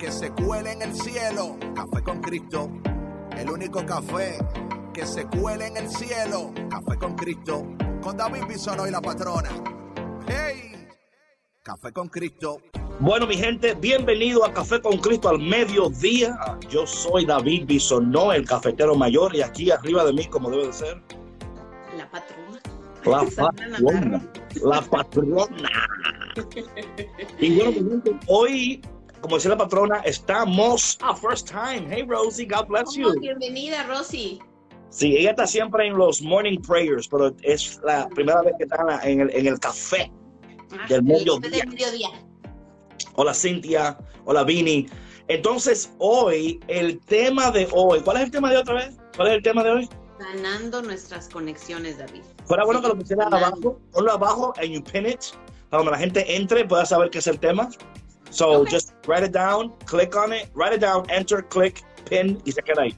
[0.00, 1.58] que se cuele en el cielo.
[1.74, 2.70] Café con Cristo,
[3.36, 4.38] el único café
[4.94, 6.52] que se cuele en el cielo.
[6.70, 7.66] Café con Cristo,
[8.02, 9.50] con David Bisonó y la patrona.
[10.26, 10.88] ¡Hey!
[11.62, 12.62] Café con Cristo.
[12.98, 16.38] Bueno, mi gente, bienvenido a Café con Cristo al mediodía.
[16.70, 20.72] Yo soy David Bisonó, el cafetero mayor, y aquí arriba de mí, como debe de
[20.72, 21.02] ser,
[21.96, 22.60] La patrona.
[23.04, 24.30] la patrona.
[24.62, 25.70] La patrona.
[27.38, 28.82] Y bueno, mi gente, hoy,
[29.20, 31.86] como decía la patrona, estamos a first time.
[31.90, 33.08] Hey, Rosie, God bless you.
[33.08, 34.40] Oh, bienvenida, Rosy.
[34.88, 38.76] Sí, ella está siempre en los morning prayers, pero es la primera vez que está
[39.04, 40.10] en en el, en el café.
[40.72, 41.50] Ah, Del el mediodía.
[41.50, 42.08] del mediodía.
[43.14, 44.86] Hola Cintia, hola Vini.
[45.28, 48.96] Entonces, hoy, el tema de hoy, ¿cuál es el tema de otra vez?
[49.16, 49.88] ¿Cuál es el tema de hoy?
[50.18, 52.22] Sanando nuestras conexiones, David.
[52.46, 55.20] Fuera bueno Sí, que lo pusieras abajo, ponlo abajo and you pin it,
[55.70, 57.68] para cuando la gente entre pueda saber qué es el tema.
[58.30, 62.52] So, just write it down, click on it, write it down, enter, click, pin y
[62.52, 62.94] se queda ahí.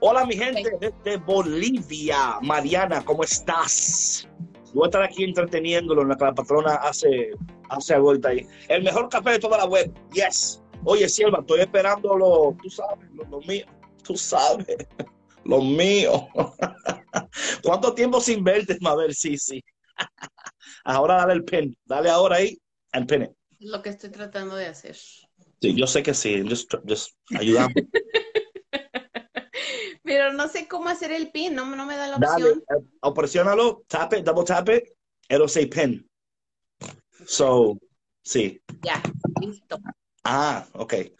[0.00, 4.28] Hola mi gente desde Bolivia, Mariana, ¿cómo estás?
[4.66, 7.30] Yo voy a estar aquí entreteniéndolo en la que la patrona hace,
[7.68, 8.46] hace vuelta ahí.
[8.68, 10.62] El mejor café de toda la web, yes.
[10.84, 13.66] Oye, Sierva, estoy esperando lo, tú sabes, lo, lo mío,
[14.04, 14.66] tú sabes,
[15.44, 16.28] lo mío.
[17.64, 19.12] ¿Cuánto tiempo sin verte, Mabel?
[19.12, 19.60] Sí, sí.
[20.84, 22.56] Ahora dale el pin, dale ahora ahí,
[22.92, 23.37] and pin it.
[23.60, 24.96] Lo que estoy tratando de hacer.
[24.96, 27.74] Sí, yo sé que sí, just, just ayudame.
[30.04, 32.64] Pero no sé cómo hacer el pin, no, no me da la Dale, opción.
[32.70, 34.84] eh, o presiónalo, tap it, double tap it,
[35.28, 36.08] it'll say pin.
[37.26, 37.78] So,
[38.24, 38.60] sí.
[38.82, 39.02] Ya,
[39.42, 39.78] listo.
[40.24, 41.12] Ah, okay.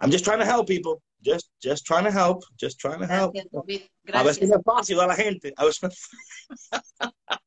[0.00, 1.02] I'm just trying to help people.
[1.22, 2.44] Just, just trying to help.
[2.56, 3.32] Just trying to help.
[3.34, 3.82] Gracias, David.
[3.82, 4.48] A Gracias.
[4.48, 5.52] no es fácil a la gente.
[5.56, 5.86] A si-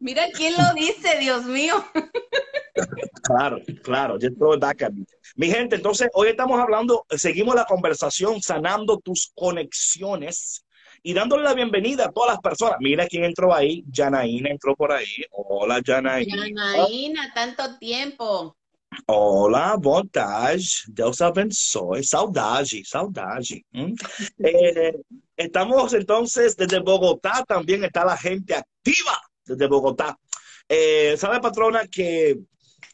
[0.00, 1.84] Mira quién lo dice, Dios mío.
[3.22, 4.14] Claro, claro.
[4.16, 5.06] At me.
[5.36, 10.64] Mi gente, entonces hoy estamos hablando, seguimos la conversación sanando tus conexiones
[11.02, 12.76] y dándole la bienvenida a todas las personas.
[12.80, 13.84] Mira quién entró ahí.
[13.92, 15.24] Janaína entró por ahí.
[15.30, 16.36] Hola, Janaína.
[16.36, 18.56] Janaína, tanto tiempo.
[19.06, 20.62] Hola, vontade.
[20.88, 22.02] Deus abençoe.
[22.02, 23.64] Saudade, saudade.
[23.72, 23.94] ¿Mm?
[24.44, 24.94] Eh,
[25.36, 30.18] estamos entonces desde Bogotá, también está la gente activa desde Bogotá.
[30.68, 32.38] Eh, ¿Sabe, patrona, que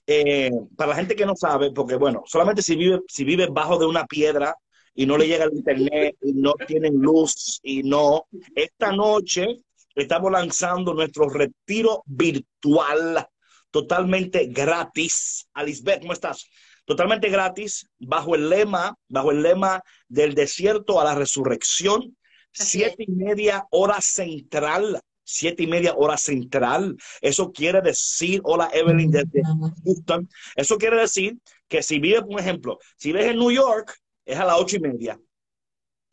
[0.07, 3.79] eh, para la gente que no sabe, porque bueno, solamente si vive, si vive bajo
[3.79, 4.57] de una piedra
[4.95, 9.47] y no le llega el internet y no tienen luz y no, esta noche
[9.95, 13.27] estamos lanzando nuestro retiro virtual
[13.71, 15.47] totalmente gratis.
[15.55, 16.49] Alisbeth, ¿cómo estás?
[16.85, 22.17] Totalmente gratis, bajo el lema, bajo el lema del desierto a la resurrección,
[22.59, 25.01] Así siete y media hora central,
[25.31, 26.97] siete y media hora central.
[27.21, 29.43] Eso quiere decir, hola Evelyn desde
[29.85, 34.39] Houston, eso quiere decir que si vives, por ejemplo, si vives en New York, es
[34.39, 35.19] a las ocho y media.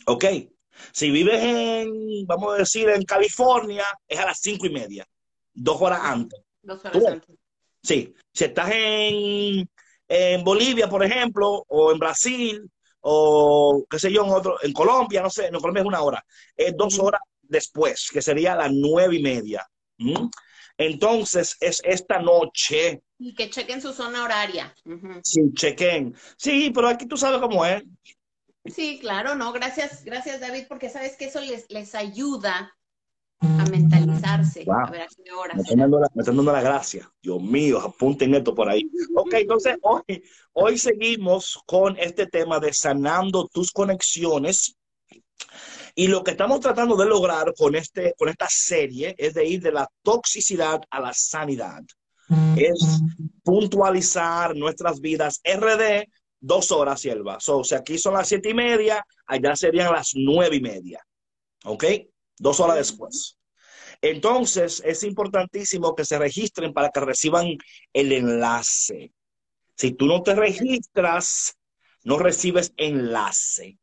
[0.06, 0.26] Ok.
[0.92, 5.06] Si vives en, vamos a decir, en California, es a las cinco y media.
[5.54, 6.40] Dos horas antes.
[6.62, 7.08] Dos horas Tú.
[7.08, 7.36] antes.
[7.82, 9.68] Sí, si estás en,
[10.08, 12.70] en Bolivia, por ejemplo, o en Brasil,
[13.02, 16.26] o qué sé yo, en otro, en Colombia, no sé, en Colombia es una hora,
[16.56, 19.68] es dos horas después, que sería las nueve y media.
[19.98, 20.28] ¿Mm?
[20.78, 24.74] Entonces, es esta noche, Y que chequen su zona horaria.
[25.24, 26.16] Sin chequen.
[26.38, 27.84] Sí, pero aquí tú sabes cómo es.
[28.66, 32.74] Sí, claro, no, gracias, gracias David, porque sabes que eso les, les ayuda
[33.40, 34.64] a mentalizarse.
[34.66, 34.76] Wow.
[34.76, 37.12] A ver a qué hora Me están dando la, me están dando la gracia.
[37.22, 38.84] Dios mío, apunten esto por ahí.
[39.16, 40.24] Ok, entonces hoy,
[40.54, 44.77] hoy seguimos con este tema de sanando tus conexiones.
[45.96, 49.62] Y lo que estamos tratando de lograr con, este, con esta serie es de ir
[49.62, 51.82] de la toxicidad a la sanidad.
[52.56, 53.02] Es
[53.44, 55.42] puntualizar nuestras vidas.
[55.44, 56.08] RD,
[56.40, 57.40] dos horas, sierva.
[57.40, 61.02] So, si aquí son las siete y media, allá serían las nueve y media.
[61.66, 61.86] ¿Ok?
[62.38, 63.38] Dos horas después.
[64.02, 67.58] Entonces, es importantísimo que se registren para que reciban
[67.94, 69.14] el enlace.
[69.76, 71.58] Si tú no te registras,
[72.04, 73.78] no recibes enlace.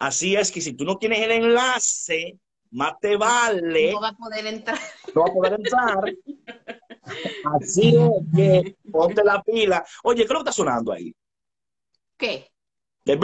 [0.00, 2.38] Así es que si tú no tienes el enlace,
[2.70, 4.78] más te vale, No va a poder entrar.
[5.14, 6.14] no va a poder entrar.
[7.60, 9.84] Así es que ponte la pila.
[10.02, 11.14] Oye, ¿qué es lo que está sonando ahí?
[12.16, 12.50] ¿Qué?
[13.04, 13.18] ¿Qué,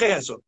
[0.00, 0.42] es eso?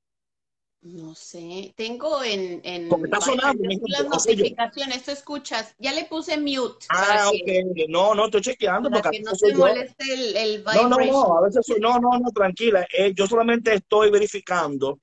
[0.82, 6.36] No sé, tengo en, en Porque está sonando, las notificaciones, tú escuchas, ya le puse
[6.38, 6.86] mute.
[6.88, 10.88] Ah, ok, no, no, estoy chequeando para porque que no se moleste el, el No,
[10.88, 14.98] no, no, a veces no, no, no, tranquila, eh, yo solamente estoy verificando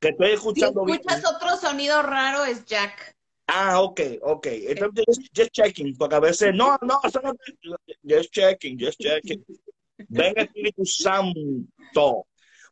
[0.00, 0.86] que estoy escuchando.
[0.86, 3.14] Si escuchas otro sonido raro es Jack.
[3.48, 4.46] Ah, ok, ok.
[4.50, 7.00] Entonces, just, checking, porque a veces, no, no,
[8.02, 9.44] just checking, just checking.
[10.08, 12.26] Ven Espíritu Santo.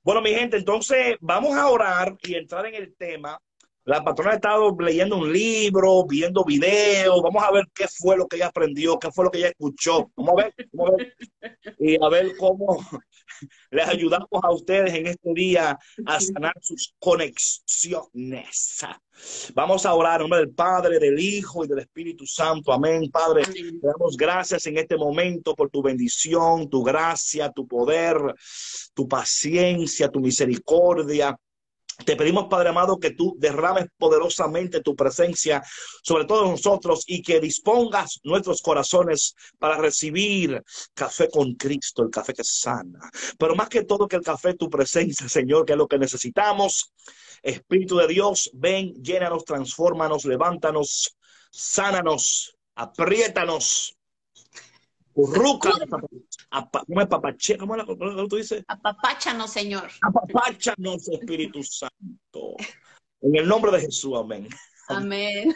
[0.06, 3.40] Bueno, mi gente, entonces vamos a orar y entrar en el tema.
[3.86, 7.22] La patrona ha estado leyendo un libro, viendo videos.
[7.22, 10.10] Vamos a ver qué fue lo que ella aprendió, qué fue lo que ella escuchó.
[10.16, 11.16] Vamos a ver, vamos a ver.
[11.78, 12.80] Y a ver cómo
[13.70, 18.84] les ayudamos a ustedes en este día a sanar sus conexiones.
[19.54, 22.72] Vamos a orar en nombre del Padre, del Hijo y del Espíritu Santo.
[22.72, 23.08] Amén.
[23.08, 23.44] Padre,
[23.80, 28.16] damos gracias en este momento por tu bendición, tu gracia, tu poder,
[28.94, 31.38] tu paciencia, tu misericordia.
[32.04, 35.62] Te pedimos, Padre amado, que tú derrames poderosamente tu presencia
[36.02, 40.62] sobre todos nosotros y que dispongas nuestros corazones para recibir
[40.92, 43.10] café con Cristo, el café que sana.
[43.38, 46.92] Pero más que todo que el café, tu presencia, Señor, que es lo que necesitamos.
[47.42, 51.16] Espíritu de Dios, ven, llénanos, transfórmanos, levántanos,
[51.50, 53.95] sánanos, apriétanos,
[55.16, 57.56] urrúcanos, ¿cómo es papache?
[57.56, 58.62] ¿Cómo es lo tú dices?
[58.68, 59.90] Apapáchanos, Señor.
[60.02, 62.54] Apapáchanos, Espíritu Santo.
[63.22, 64.46] En el nombre de Jesús, amén.
[64.88, 65.54] Amén.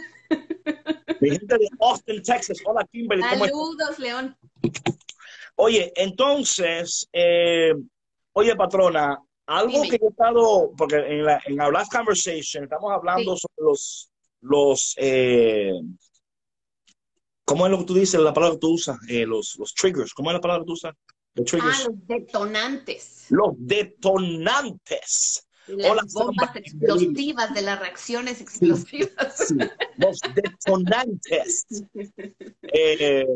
[1.20, 2.58] Mi gente de Austin, Texas.
[2.64, 3.22] Hola, Kimberly.
[3.22, 4.36] Saludos, León.
[5.56, 7.74] Oye, entonces, eh,
[8.32, 13.36] oye, patrona, algo que he estado, porque en la, en our last conversation estamos hablando
[13.36, 14.10] sobre los,
[14.40, 15.72] los eh,
[17.50, 18.96] ¿cómo es lo que tú dices, la palabra que tú usas?
[19.08, 20.94] Eh, los, los triggers, ¿cómo es la palabra que tú usas?
[21.34, 23.26] Los Ah, los detonantes.
[23.28, 25.48] Los detonantes.
[25.66, 29.52] Las bombas explosivas de las reacciones explosivas.
[29.96, 31.66] los detonantes.
[32.62, 33.26] Eh,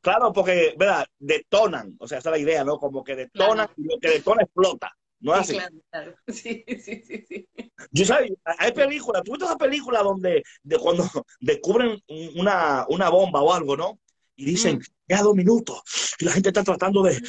[0.00, 1.06] claro, porque, ¿verdad?
[1.20, 2.78] Detonan, o sea, esa es la idea, ¿no?
[2.78, 4.92] Como que detonan y lo que detona explota.
[5.22, 5.58] No es así.
[5.90, 7.48] Claro, Sí, sí, sí, sí.
[7.92, 11.04] Yo sabes, hay películas, tú ves esa película donde de cuando
[11.40, 12.02] descubren
[12.34, 14.00] una, una bomba o algo, ¿no?
[14.34, 14.82] Y dicen, mm.
[15.08, 15.82] ya dos minutos,
[16.18, 17.22] y la gente está tratando de,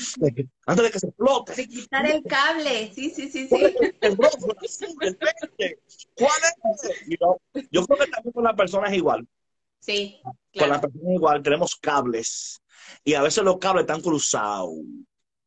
[0.65, 1.53] antes de que se explote.
[1.53, 3.75] De quitar el cable, sí, sí, sí, sí.
[4.01, 4.55] El, rojo,
[5.01, 5.79] el verde,
[6.15, 7.67] ¿cuál es?
[7.71, 9.27] yo creo que también con las personas es igual.
[9.79, 10.41] Sí, claro.
[10.57, 12.61] Con las personas igual, tenemos cables,
[13.03, 14.71] y a veces los cables están cruzados.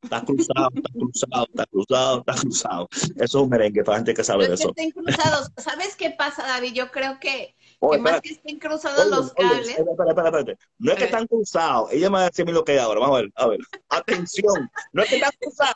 [0.03, 2.89] Está cruzado, está cruzado, está cruzado, está cruzado.
[2.93, 4.69] Eso es un merengue para gente que sabe de eso.
[4.69, 5.51] estén cruzados.
[5.57, 6.75] ¿Sabes qué pasa, David?
[6.75, 7.55] Yo creo que,
[8.01, 9.69] más que estén cruzados los cables.
[9.69, 11.93] espera, espera, espera, No es que están cruzados.
[11.93, 13.01] Ella me va a decir lo que hay ahora.
[13.01, 13.61] Vamos a ver, a ver.
[13.89, 14.71] Atención.
[14.93, 15.75] No es que están cruzados.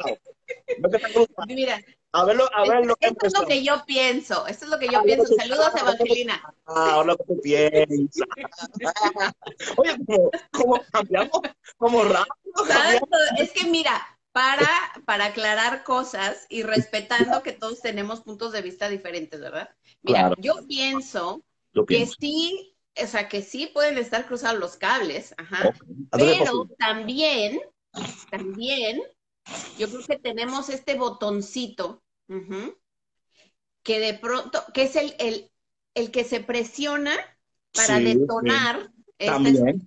[0.79, 1.47] No es que están cruzados.
[1.47, 1.81] Mira.
[2.13, 4.47] A verlo, a ver lo que Esto es lo que yo pienso.
[4.47, 5.33] Esto es lo que yo pienso.
[5.37, 6.43] Saludos, Evangelina.
[6.67, 8.27] Ah, lo que tú piensas.
[9.77, 9.97] Oye,
[10.51, 11.41] ¿cómo, cambiamos?
[11.77, 12.33] Como rápido.
[13.39, 14.01] Es que mira,
[14.33, 14.69] para,
[15.05, 19.71] para aclarar cosas y respetando que todos tenemos puntos de vista diferentes, ¿verdad?
[20.03, 21.43] Mira, yo, pienso
[21.87, 25.75] que sí, o sea, que sí pueden estar cruzados los cables, ajá,
[26.11, 27.61] pero también,
[28.31, 29.03] también,
[29.79, 32.03] yo creo que tenemos este botoncito
[33.83, 35.51] que de pronto, que es el, el,
[35.95, 37.15] el que se presiona
[37.73, 39.27] para detonar sí.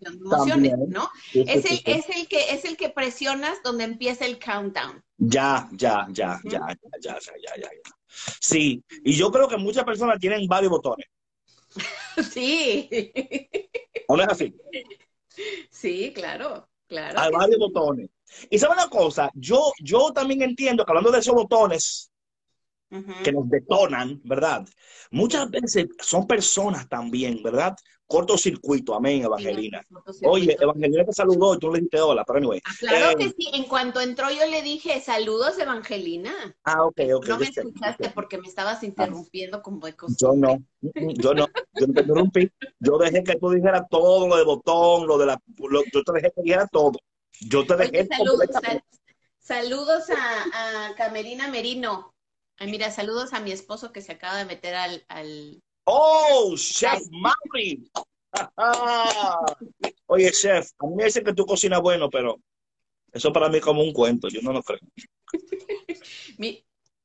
[0.01, 1.09] emociones, ¿no?
[1.33, 5.03] Es, el, es, el que, es el que presionas donde empieza el countdown.
[5.17, 7.69] Ya, ya, ya, ya, ya, ya, ya, ya, ya.
[8.39, 11.07] Sí, y yo creo que muchas personas tienen varios botones.
[12.31, 12.89] sí.
[14.07, 14.55] ¿O no es así?
[15.71, 17.19] Sí, claro, claro.
[17.19, 18.09] Hay varios botones.
[18.49, 22.11] Y sabe una cosa, yo, yo también entiendo que hablando de esos botones,
[23.23, 24.67] que nos detonan, ¿verdad?
[25.09, 27.75] Muchas veces son personas también, ¿verdad?
[28.05, 29.81] Cortocircuito, amén, Evangelina.
[30.23, 32.61] Oye, Evangelina te saludó y tú le dijiste hola, pero anyway.
[32.63, 36.31] Ah, claro eh, que sí, en cuanto entró yo le dije, saludos, Evangelina.
[36.63, 37.27] Ah, ok, ok.
[37.27, 40.59] No me escuchaste porque me estabas interrumpiendo como de costumbre.
[40.81, 42.51] Yo no, yo no, yo no te interrumpí.
[42.79, 46.31] Yo dejé que tú dijeras todo lo de botón, lo de la, yo te dejé
[46.35, 46.99] que dijeras todo.
[47.47, 48.07] Yo te dejé.
[49.39, 52.13] saludos a, a Camerina Merino.
[52.57, 55.05] Ay, mira, saludos a mi esposo que se acaba de meter al...
[55.07, 55.61] al...
[55.85, 57.89] ¡Oh, Chef Mari!
[60.07, 62.39] Oye, Chef, a mí me dicen que tú cocinas bueno, pero
[63.11, 64.79] eso para mí es como un cuento, yo no lo creo.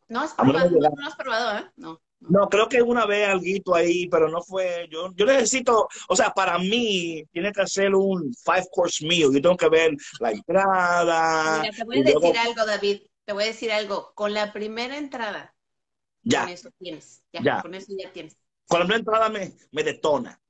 [0.09, 1.71] no, has probado, no, has probado, ¿eh?
[1.76, 2.00] No.
[2.21, 4.89] No, creo que una vez algo ahí, pero no fue.
[4.91, 9.33] Yo, yo necesito, o sea, para mí tiene que hacer un five course meal.
[9.33, 11.61] Yo tengo que ver la entrada.
[11.63, 13.01] Mira, te voy a decir algo, David.
[13.25, 14.13] Te voy a decir algo.
[14.15, 15.55] Con la primera entrada,
[16.23, 16.43] ya.
[16.43, 17.23] Con eso tienes.
[17.33, 18.37] Ya, Con eso ya tienes.
[18.67, 20.41] Con la primera entrada me, me detona.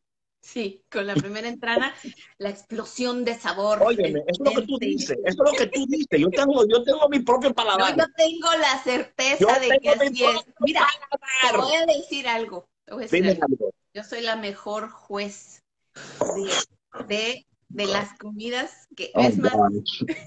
[0.50, 1.94] Sí, con la primera entrada,
[2.38, 3.82] la explosión de sabor.
[3.82, 6.18] Óyeme, eso es lo que tú dices, eso es lo que tú dices.
[6.18, 7.94] Yo tengo, yo tengo mi propio paladar.
[7.94, 10.46] yo tengo la certeza de que así es.
[10.60, 10.86] Mira,
[11.50, 12.66] te voy a decir algo.
[12.86, 13.74] Te voy a decir algo.
[13.92, 15.62] Yo soy la mejor juez
[17.08, 19.52] de, de, las comidas que oh, es más.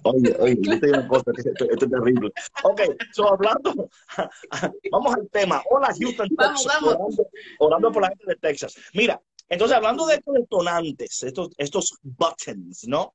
[0.03, 2.31] Oye, oye, yo tengo una cosa, esto, esto, es terrible.
[2.63, 3.89] Ok, so hablando,
[4.91, 5.63] vamos al tema.
[5.71, 6.93] Hola, Houston, vamos, Vamos.
[6.93, 8.75] Orando, orando por la gente de Texas.
[8.93, 9.19] Mira,
[9.51, 13.13] entonces, hablando de estos detonantes, estos, estos buttons, ¿no?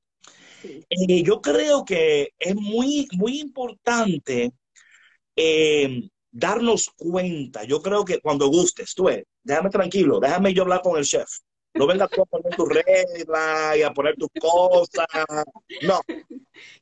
[0.63, 4.51] Eh, yo creo que es muy, muy importante
[5.35, 7.63] eh, darnos cuenta.
[7.63, 11.27] Yo creo que cuando gustes, tú ves, déjame tranquilo, déjame yo hablar con el chef.
[11.73, 15.07] No vengas tú a poner tu regla y a poner tus cosas.
[15.81, 16.01] No.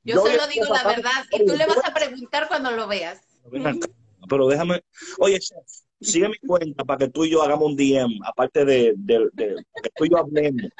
[0.03, 3.21] Yo, solo digo la verdad y tú le vas a preguntar cuando lo veas.
[4.27, 4.81] Pero déjame,
[5.19, 8.95] oye, chef, sigue mi cuenta para que tú y yo hagamos un DM, aparte de,
[9.05, 10.71] que tú y yo hablemos.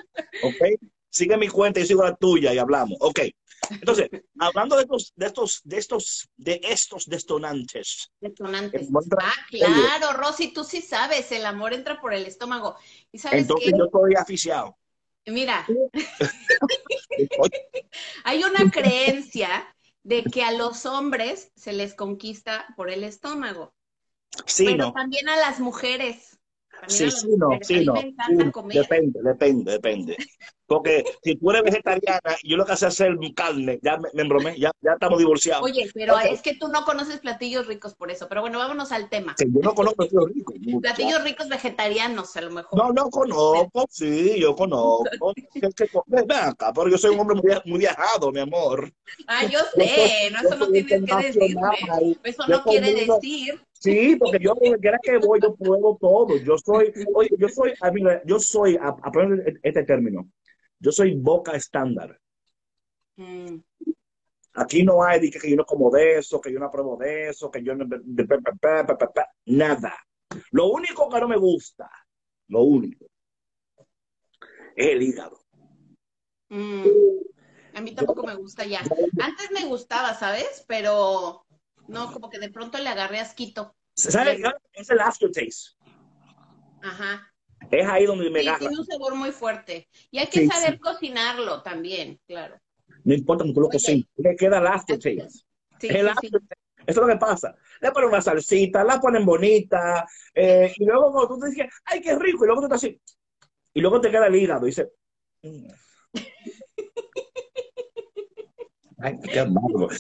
[0.44, 0.80] ¿Ok?
[1.10, 2.98] Sigue mi cuenta y sigo la tuya y hablamos.
[3.00, 3.22] Ok.
[3.70, 8.12] Entonces, hablando de estos, de estos, de estos, de estos detonantes.
[8.20, 8.88] Detonantes.
[9.20, 12.76] Ah, claro, Rosy, tú sí sabes, el amor entra por el estómago.
[13.12, 14.78] ¿Y sabes Entonces yo estoy aficiado.
[15.28, 15.66] Mira,
[18.24, 23.74] hay una creencia de que a los hombres se les conquista por el estómago.
[24.46, 26.38] Sí, pero también a las mujeres.
[26.88, 27.94] sí, sí, no, sí, no.
[27.94, 30.18] Depende, depende, depende.
[30.68, 34.10] Porque si tú eres vegetariana y yo lo que hace es hacer carne, ya me,
[34.22, 35.64] embromé, ya, ya estamos divorciados.
[35.64, 38.28] Oye, pero es que tú no conoces platillos ricos por eso.
[38.28, 39.36] Pero bueno, vámonos al tema.
[39.38, 40.56] yo no conozco platillos ricos.
[40.82, 42.80] Platillos ricos vegetarianos, a lo mejor.
[42.80, 45.34] No, no conozco, sí, yo conozco.
[46.08, 48.92] Ven acá, pero yo soy un hombre muy, viajado, mi amor.
[49.28, 51.62] Ah, yo sé, no, eso no tienes que decirme.
[52.24, 56.38] Eso no quiere decir Sí, porque yo donde quiera que voy, yo puedo todo.
[56.38, 57.74] Yo soy, oye, yo soy,
[58.26, 60.28] yo soy, aprende este término,
[60.80, 62.20] yo soy boca estándar.
[63.16, 63.58] Mm.
[64.54, 67.52] Aquí no hay que, yo no como de eso, que yo no apruebo de eso,
[67.52, 67.86] que yo no...
[69.46, 69.96] nada.
[70.52, 71.88] Lo único que no me gusta,
[72.48, 73.06] lo único,
[74.76, 75.46] es el hígado.
[76.50, 76.86] Mm.
[77.76, 78.80] A mí tampoco me gusta ya.
[79.22, 80.66] Antes me gustaba, ¿sabes?
[80.68, 81.45] Pero
[81.88, 83.76] no, como que de pronto le agarré asquito.
[83.94, 84.42] ¿Sabes?
[84.74, 85.76] Es el aftertaste.
[86.82, 87.32] Ajá.
[87.72, 89.88] Es ahí donde me sí, Tiene un sabor muy fuerte.
[90.12, 92.60] Y hay que saber cocinarlo también, claro.
[93.04, 95.28] No importa cómo tú lo cocinas, le queda el aftertaste.
[95.80, 96.56] Sí, el aftertaste.
[96.86, 97.56] Eso es lo que pasa.
[97.82, 102.02] Le ponen una salsita, la ponen bonita, eh, y luego cuando tú te dices, ay,
[102.02, 103.02] qué rico, y luego tú estás así,
[103.74, 104.88] y luego te queda el hígado, y dices,
[105.42, 105.68] mm".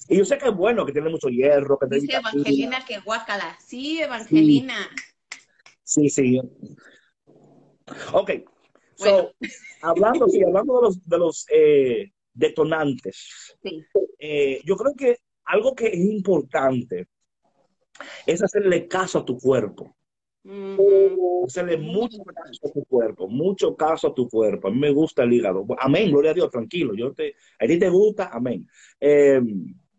[0.10, 1.78] Y yo sé que es bueno, que tiene mucho hierro.
[1.78, 3.58] Que Dice Evangelina que guácala.
[3.66, 4.90] Sí, Evangelina.
[5.84, 6.42] Sí, sí.
[8.14, 8.32] Ok.
[8.96, 9.34] So,
[9.82, 13.58] hablando, sí, hablando de los, de los eh, detonantes,
[14.20, 17.08] eh, yo creo que algo que es importante
[18.26, 19.95] es hacerle caso a tu cuerpo.
[21.46, 24.68] Hacerle mucho caso a tu cuerpo, mucho caso a tu cuerpo.
[24.68, 25.66] A mí me gusta el hígado.
[25.80, 26.94] Amén, gloria a Dios, tranquilo.
[26.96, 28.68] Yo te, a ti te gusta, amén.
[29.00, 29.42] Eh,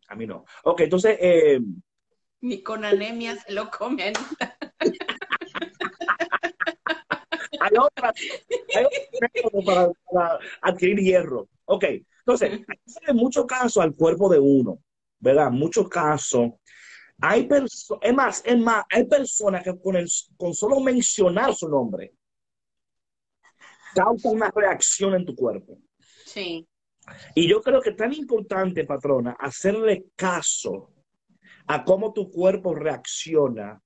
[0.09, 0.45] a mí no.
[0.65, 1.19] Ok, entonces.
[1.21, 1.61] Eh,
[2.43, 4.15] Ni con anemia se lo comen.
[7.61, 8.15] hay otras,
[8.77, 8.87] hay
[9.65, 11.49] para, para, adquirir hierro.
[11.65, 11.85] Ok,
[12.21, 14.79] entonces, hay que hacerle mucho caso al cuerpo de uno,
[15.19, 15.51] ¿verdad?
[15.51, 16.61] Mucho caso
[17.21, 19.97] hay personas, es más, es más, hay personas que con,
[20.37, 22.13] con solo mencionar su nombre
[23.95, 25.79] causa una reacción en tu cuerpo.
[26.27, 26.69] Sí.
[27.35, 30.93] Y yo creo que es tan importante, patrona, hacerle caso
[31.67, 33.81] a cómo tu cuerpo reacciona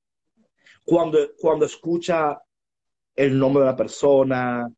[0.85, 2.41] cuando, cuando escucha
[3.15, 4.69] el nombre de la persona,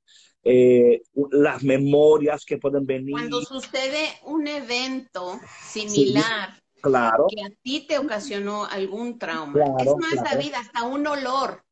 [0.45, 3.13] eh, las memorias que pueden venir.
[3.13, 5.41] Cuando sucede un evento
[5.71, 7.27] similar Claro.
[7.29, 9.63] Que a ti te ocasionó algún trauma.
[9.79, 11.63] es más, David, hasta un olor.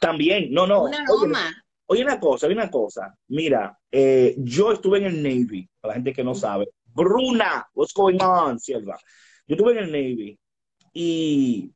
[0.00, 0.84] También, no, no.
[0.84, 1.64] Un aroma.
[1.86, 3.14] Oye, una cosa, oye una cosa.
[3.28, 6.68] Mira, eh, yo estuve en el Navy, para la gente que no sabe.
[6.84, 8.98] Bruna, what's going on, Silva?
[9.46, 10.38] Yo estuve en el Navy
[10.92, 11.72] y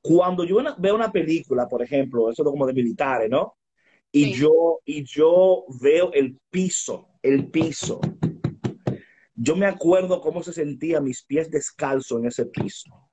[0.00, 3.56] cuando yo veo una película, por ejemplo, eso es como de militares, ¿no?
[4.10, 8.00] Y yo y yo veo el piso, el piso
[9.40, 13.08] yo me acuerdo cómo se sentía mis pies descalzos en ese piso.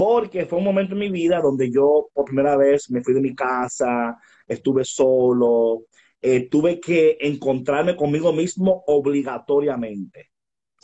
[0.00, 3.20] porque fue un momento en mi vida donde yo por primera vez me fui de
[3.20, 4.16] mi casa,
[4.48, 5.82] estuve solo,
[6.22, 10.30] eh, tuve que encontrarme conmigo mismo obligatoriamente.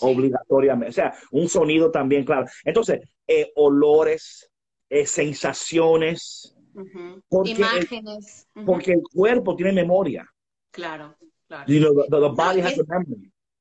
[0.00, 0.90] Obligatoriamente.
[0.90, 2.46] O sea, un sonido también, claro.
[2.62, 4.50] Entonces, eh, olores,
[4.90, 6.54] eh, sensaciones.
[7.46, 8.46] Imágenes.
[8.66, 10.28] Porque el cuerpo tiene memoria.
[10.70, 11.16] Claro,
[11.48, 11.64] claro.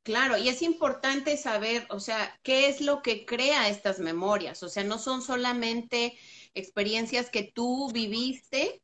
[0.05, 4.61] Claro, y es importante saber, o sea, qué es lo que crea estas memorias.
[4.61, 6.15] O sea, no son solamente
[6.53, 8.83] experiencias que tú viviste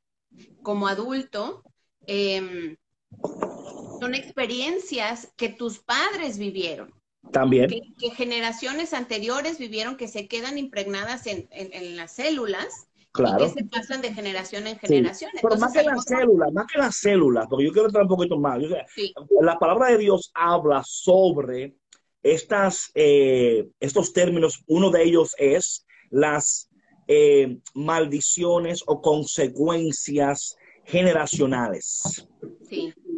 [0.63, 1.61] como adulto,
[2.07, 2.75] em,
[3.99, 6.91] son experiencias que tus padres vivieron.
[7.31, 7.69] También.
[7.69, 11.47] Que, generaciones anteriores vivieron que se quedan impregnadas en,
[11.97, 13.45] las células Claro.
[13.45, 15.31] Y que se pasan de generación en generación.
[15.41, 18.39] Pero más que las células, más que las células, porque yo quiero entrar un poquito
[18.39, 18.61] más.
[19.41, 21.75] La palabra de Dios habla sobre
[22.23, 24.63] estas, eh, estos términos.
[24.67, 26.69] Uno de ellos es las
[27.07, 32.27] eh, maldiciones o consecuencias generacionales.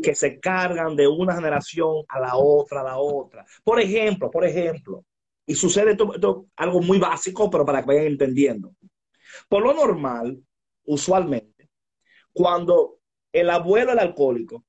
[0.01, 3.45] Que se cargan de una generación a la otra, a la otra.
[3.63, 5.05] Por ejemplo, por ejemplo,
[5.45, 8.73] y sucede esto, algo muy básico, pero para que vayan entendiendo.
[9.47, 10.41] Por lo normal,
[10.85, 11.69] usualmente,
[12.31, 12.99] cuando
[13.31, 14.63] el abuelo es alcohólico,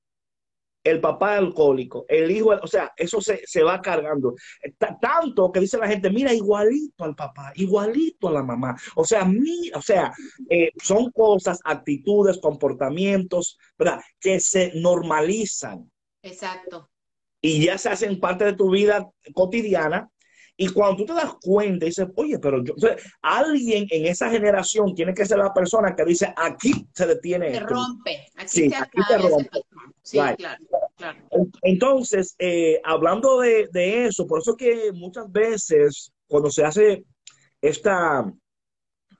[0.85, 4.35] el papá es alcohólico, el hijo, o sea, eso se, va cargando.
[5.01, 8.75] tanto que dice la gente, mira, igualito al papá, igualito a la mamá.
[8.95, 10.13] O sea, mi, o sea,
[10.47, 13.99] eh, son cosas, actitudes, comportamientos, ¿verdad?
[14.19, 15.91] Que se normalizan.
[16.21, 16.87] Exacto.
[17.41, 20.07] Y ya se hacen parte de tu vida cotidiana
[20.57, 22.73] y cuando tú te das cuenta, dices, oye, pero yo,
[23.21, 27.53] alguien en esa generación tiene que ser la persona que dice, aquí se detiene.
[27.53, 29.49] Se rompe, aquí se aquí rompe.
[30.01, 30.63] Sí, claro,
[30.95, 31.19] claro.
[31.61, 33.67] Entonces, eh, hablando de,
[34.05, 37.03] eso, por eso que muchas veces cuando se hace
[37.59, 38.31] esta,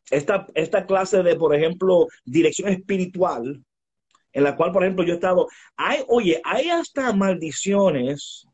[0.09, 3.61] esta, esta clase de, por ejemplo, dirección espiritual,
[4.31, 8.47] en la cual, por ejemplo, yo he estado, hay, oye, hay hasta maldiciones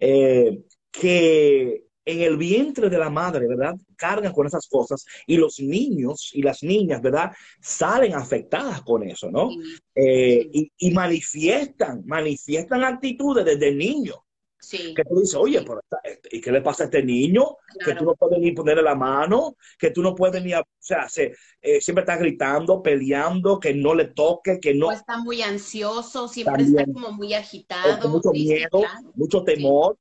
[0.00, 3.74] eh, que en el vientre de la madre, ¿verdad?
[3.96, 7.32] Cargan con esas cosas y los niños y las niñas, ¿verdad?
[7.60, 9.50] Salen afectadas con eso, ¿no?
[9.94, 14.14] Eh, y, manifiestan, manifiestan actitudes desde niño.
[14.58, 14.94] Sí.
[14.94, 15.64] Que tú dices, oye,
[16.04, 17.56] este, ¿y qué le pasa a este niño?
[17.84, 21.06] Que tú no puedes ni ponerle la mano, que tú no puedes ni, o sea,
[21.16, 24.90] eh, siempre está gritando, peleando, que no le toque, que no.
[24.90, 28.00] está muy ansioso, siempre está como muy agitado.
[28.00, 28.82] Con mucho miedo,
[29.14, 29.96] mucho temor.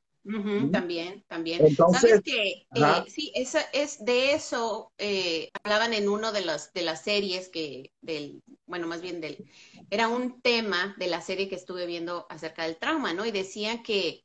[0.71, 1.63] También, también.
[1.63, 6.81] Entonces, que eh, sí, esa, es de eso eh, hablaban en uno de las de
[6.81, 9.45] las series que del, bueno, más bien del,
[9.91, 13.25] era un tema de la serie que estuve viendo acerca del trauma, ¿no?
[13.25, 14.23] Y decían que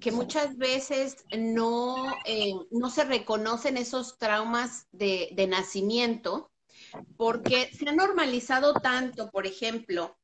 [0.00, 6.50] que muchas veces no, eh, no se reconocen esos traumas de, de nacimiento
[7.16, 10.16] porque se ha normalizado tanto, por ejemplo,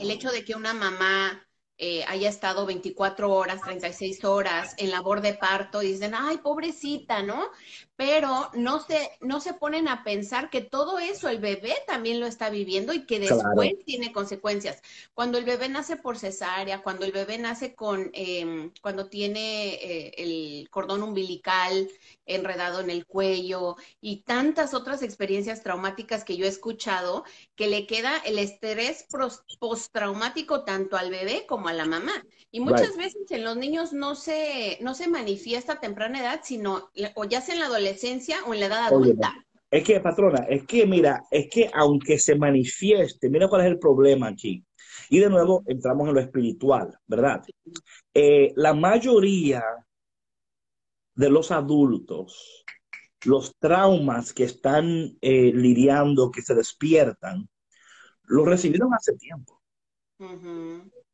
[0.00, 1.45] el hecho de que una mamá
[1.78, 7.22] eh, haya estado 24 horas, 36 horas en labor de parto y dicen, ay, pobrecita,
[7.22, 7.50] ¿no?
[7.96, 12.26] Pero no se, no se ponen a pensar que todo eso el bebé también lo
[12.26, 14.82] está viviendo y que después tiene consecuencias.
[15.12, 20.14] Cuando el bebé nace por cesárea, cuando el bebé nace con, em, cuando tiene eh,
[20.16, 21.88] el cordón umbilical
[22.24, 27.24] enredado en el cuello y tantas otras experiencias traumáticas que yo he escuchado,
[27.56, 29.06] que le queda el estrés
[29.58, 32.12] postraumático tanto al bebé como a la mamá.
[32.50, 36.90] Y muchas veces en los niños no se, no se manifiesta a temprana edad, sino
[37.14, 39.34] o ya sea en la adolescencia o en la edad adulta.
[39.70, 43.78] es que, patrona, es que, mira, es que aunque se manifieste, mira cuál es el
[43.78, 44.62] problema aquí.
[45.08, 47.42] Y de nuevo entramos en lo espiritual, ¿verdad?
[48.12, 49.64] Eh, la mayoría
[51.14, 52.64] de los adultos,
[53.24, 57.48] los traumas que están eh, lidiando, que se despiertan,
[58.24, 59.60] los recibieron hace tiempo.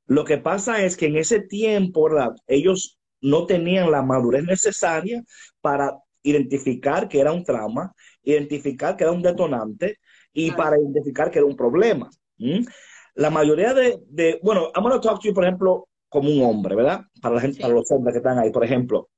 [0.07, 2.35] Lo que pasa es que en ese tiempo, ¿verdad?
[2.47, 5.23] Ellos no tenían la madurez necesaria
[5.61, 9.99] para identificar que era un trauma, identificar que era un detonante
[10.33, 12.11] y para identificar que era un problema.
[13.15, 16.75] La mayoría de, bueno, I'm going to talk to you, por ejemplo, como un hombre,
[16.75, 17.03] ¿verdad?
[17.21, 19.09] Para la gente, para los hombres que están ahí, por ejemplo.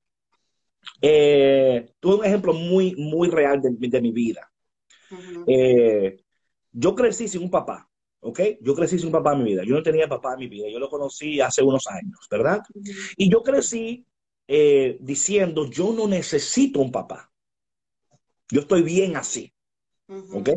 [1.01, 4.51] Eh, tuve un ejemplo muy, muy real de, mi vida.
[5.47, 6.17] Eh,
[6.73, 7.89] yo crecí sin un papá.
[8.25, 8.41] ¿ok?
[8.63, 10.79] Yo crecí sin papá en mi vida, yo no tenía papá en mi vida, yo
[10.79, 12.63] lo conocí hace unos años, ¿verdad?
[13.17, 14.07] Y yo crecí
[14.49, 17.31] eh, diciendo, yo no necesito un papá,
[18.51, 19.53] yo estoy bien así,
[20.09, 20.51] ¿ok?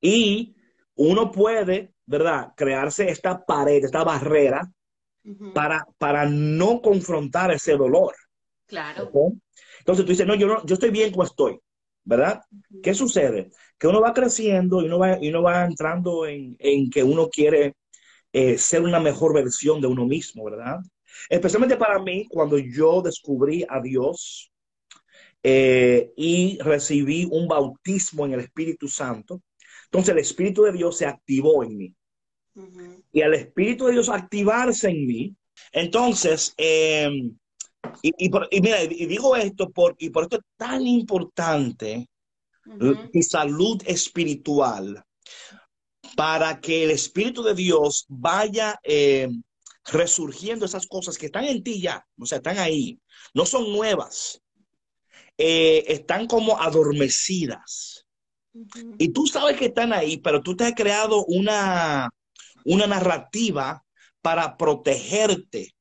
[0.00, 0.54] Y
[0.94, 2.52] uno puede, ¿verdad?
[2.54, 4.70] Crearse esta pared, esta barrera
[5.54, 8.14] para, para no confrontar ese dolor.
[8.66, 9.10] Claro.
[9.90, 11.60] Entonces tú dices, no yo, no, yo estoy bien como estoy.
[12.04, 12.42] ¿verdad?
[12.82, 13.50] ¿Qué sucede?
[13.78, 16.56] Que uno va creciendo y uno va, y uno va entrando en,
[16.90, 17.74] que uno quiere
[18.32, 20.78] eh, ser una mejor versión de uno mismo, ¿verdad?
[21.28, 24.50] Especialmente para mí, cuando yo descubrí a Dios
[25.42, 29.42] eh, y recibí un bautismo en el Espíritu Santo,
[29.84, 31.94] entonces el Espíritu de Dios se activó en mí.
[33.12, 35.36] Y al Espíritu de Dios activarse en mí,
[35.72, 37.36] entonces, em,
[38.02, 42.08] y, mira, y digo esto por, y por esto es tan importante
[43.12, 45.02] mi salud espiritual
[46.16, 49.42] para que el Espíritu de Dios vaya em,
[49.86, 53.00] resurgiendo esas cosas que están en ti ya, o sea, están ahí,
[53.34, 54.40] no son nuevas,
[55.38, 58.06] eh, están como adormecidas.
[58.98, 62.10] Y tú sabes que están ahí, pero tú te has creado una,
[62.64, 63.84] una narrativa
[64.20, 65.72] para protegerte.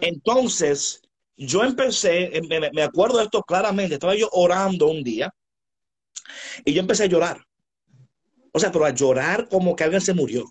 [0.00, 1.00] Entonces,
[1.36, 5.32] yo empecé, me, me, acuerdo de esto claramente, estaba yo orando un día
[6.64, 7.44] y yo empecé a llorar.
[8.52, 10.44] O sea, pero a llorar como que alguien se murió.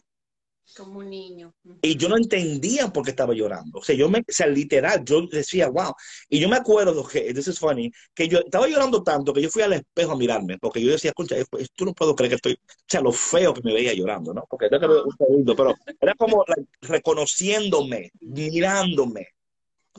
[0.75, 1.53] Como un niño.
[1.85, 3.79] Y yo no entendía por qué estaba llorando.
[3.79, 5.93] O sea, yo me, sea, literal, yo decía, wow.
[6.29, 9.49] Y yo me acuerdo que, this is funny, que yo estaba llorando tanto que yo
[9.49, 12.53] fui al espejo a mirarme, porque yo decía, escucha, esto no puedo creer que estoy,
[12.53, 14.45] o sea, lo feo que me veía llorando, ¿no?
[14.49, 16.45] Porque era pero era como
[16.81, 19.27] reconociéndome, mirándome.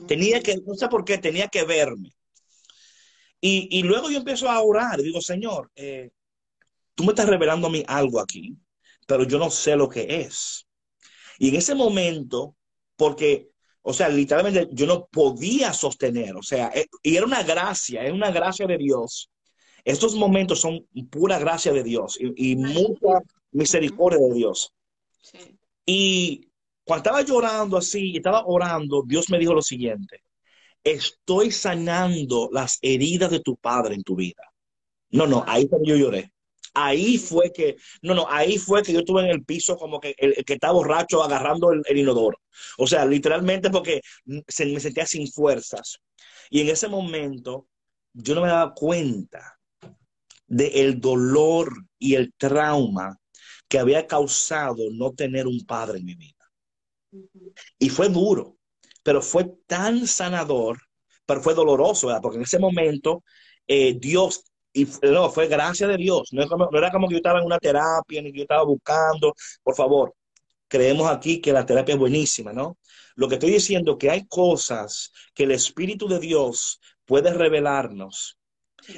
[0.07, 2.09] Tenía que, no sé por qué, tenía que verme.
[3.39, 6.09] Y, y luego yo empiezo a orar digo, Señor, eh,
[6.95, 8.57] tú me estás revelando a mí algo aquí
[9.05, 10.67] pero yo no sé lo que es.
[11.39, 12.55] Y en ese momento,
[12.95, 13.49] porque,
[13.81, 18.11] o sea, literalmente yo no podía sostener, o sea, eh, y era una gracia, es
[18.11, 19.29] una gracia de Dios.
[19.83, 23.19] Estos momentos son pura gracia de Dios y, mucha
[23.51, 24.73] misericordia de Dios.
[25.85, 26.49] Y
[26.83, 30.23] cuando estaba llorando así, estaba orando, Dios me dijo lo siguiente,
[30.83, 34.51] estoy sanando las heridas de tu padre en tu vida.
[35.11, 36.34] No, no, ahí también yo lloré
[36.75, 40.13] ahí fue que, no, no, ahí fue que yo estuve en el piso como que
[40.17, 42.37] el, que estaba borracho agarrando el, inodoro.
[42.77, 44.01] O sea, literalmente porque
[44.47, 45.99] se, me sentía sin fuerzas.
[46.49, 47.67] Y en ese momento
[48.13, 49.57] yo no me daba cuenta
[50.47, 53.17] del dolor y el trauma
[53.67, 56.33] que había causado no tener un padre en mi vida.
[57.79, 58.57] Y fue duro,
[59.01, 60.77] pero fue tan sanador,
[61.25, 63.23] pero fue doloroso, porque en ese momento
[63.67, 66.33] eh, Dios y no, fue gracia de Dios.
[66.33, 69.33] No, era como que yo estaba en una terapia, ni que yo estaba buscando.
[69.63, 70.13] Por favor,
[70.67, 72.77] creemos aquí que la terapia es buenísima, ¿no?
[73.15, 78.37] Lo que estoy diciendo es que hay cosas que el Espíritu de Dios puede revelarnos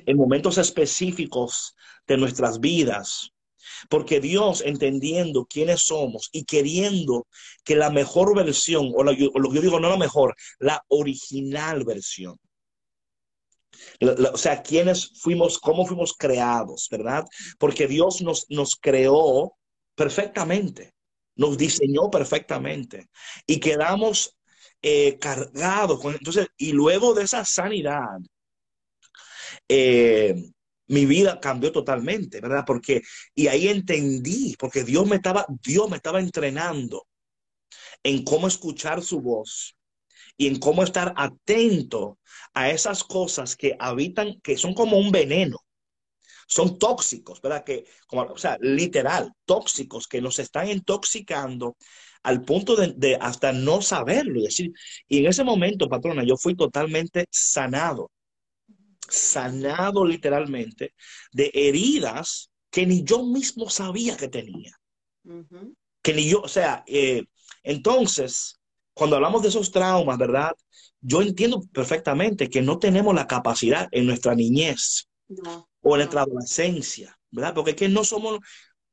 [0.07, 1.75] en momentos específicos
[2.07, 3.29] de nuestras vidas.
[3.87, 7.27] Porque Dios, entendiendo quiénes somos y queriendo
[7.63, 12.39] que la mejor versión, o, lo que yo digo, no la mejor, la original versión
[14.01, 17.25] o sea, quiénes fuimos, cómo fuimos creados, ¿verdad?
[17.57, 19.55] Porque Dios nos, nos creó
[19.95, 20.93] perfectamente,
[21.35, 23.09] nos diseñó perfectamente
[23.45, 24.37] y quedamos
[24.81, 25.99] eh, cargados.
[25.99, 28.19] Con, entonces, y luego de esa sanidad,
[29.67, 30.35] eh,
[30.87, 32.63] mi vida cambió totalmente, ¿verdad?
[32.65, 33.01] Porque,
[33.35, 37.07] y ahí entendí, porque Dios me estaba, Dios me estaba entrenando
[38.03, 39.76] en cómo escuchar su voz
[40.37, 42.19] y en cómo estar atento
[42.53, 45.57] a esas cosas que habitan, que son como un veneno,
[46.47, 47.63] son tóxicos, ¿verdad?
[47.63, 51.75] Que, como, o sea, literal, tóxicos que nos están intoxicando
[52.23, 54.39] al punto de, hasta no saberlo.
[54.39, 54.71] Y, decir,
[55.07, 58.11] y en ese momento, patrona, yo fui totalmente sanado,
[59.09, 60.93] sanado literalmente
[61.31, 64.77] de heridas que ni yo mismo sabía que tenía.
[66.01, 67.23] Que ni yo, o sea, eh,
[67.63, 68.56] entonces,
[68.97, 70.51] cuando hablamos de esos traumas, ¿verdad?
[70.99, 75.07] Yo entiendo perfectamente que no tenemos la capacidad en nuestra niñez
[75.81, 77.53] o en nuestra adolescencia, ¿verdad?
[77.53, 78.39] Porque es que no somos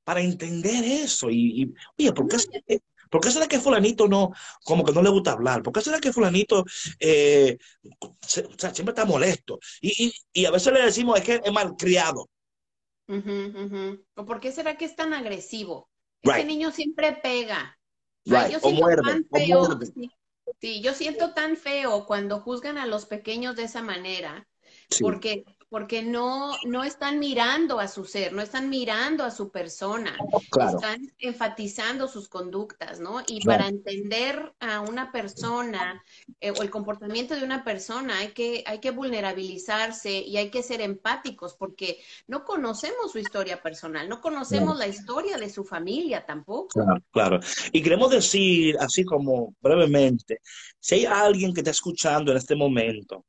[0.05, 1.31] para entender eso.
[1.31, 2.37] Y, oye, ¿por qué,
[3.11, 5.63] ¿por qué será que fulanito no, como que no le gusta hablar?
[5.63, 6.65] ¿Por qué será que fulanito
[7.01, 7.57] eh,
[8.27, 9.59] siempre está molesto?
[9.81, 12.29] Y, a veces le decimos, es que es malcriado.
[13.09, 15.89] ¿O por qué será que es tan agresivo?
[16.23, 17.79] Ese niño siempre pega
[18.25, 19.79] yo siento tan feo,
[20.61, 24.49] sí, yo siento tan feo cuando juzgan a los pequeños de esa manera,
[25.01, 30.17] porque porque no, no están mirando a su ser, no están mirando a su persona,
[30.41, 33.23] están enfatizando sus conductas, ¿no?
[33.27, 36.01] Y para entender a una persona
[36.41, 40.63] eh, o el comportamiento de una persona hay que, hay que vulnerabilizarse y hay que
[40.63, 46.25] ser empáticos porque no conocemos su historia personal, no conocemos la historia de su familia
[46.25, 46.69] tampoco.
[46.69, 47.41] Claro, claro.
[47.73, 50.39] Y queremos decir, así como brevemente,
[50.79, 53.25] si hay alguien que está escuchando en este momento,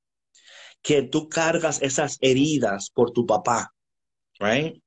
[0.86, 3.74] que tú cargas esas heridas por tu papá,
[4.38, 4.80] right?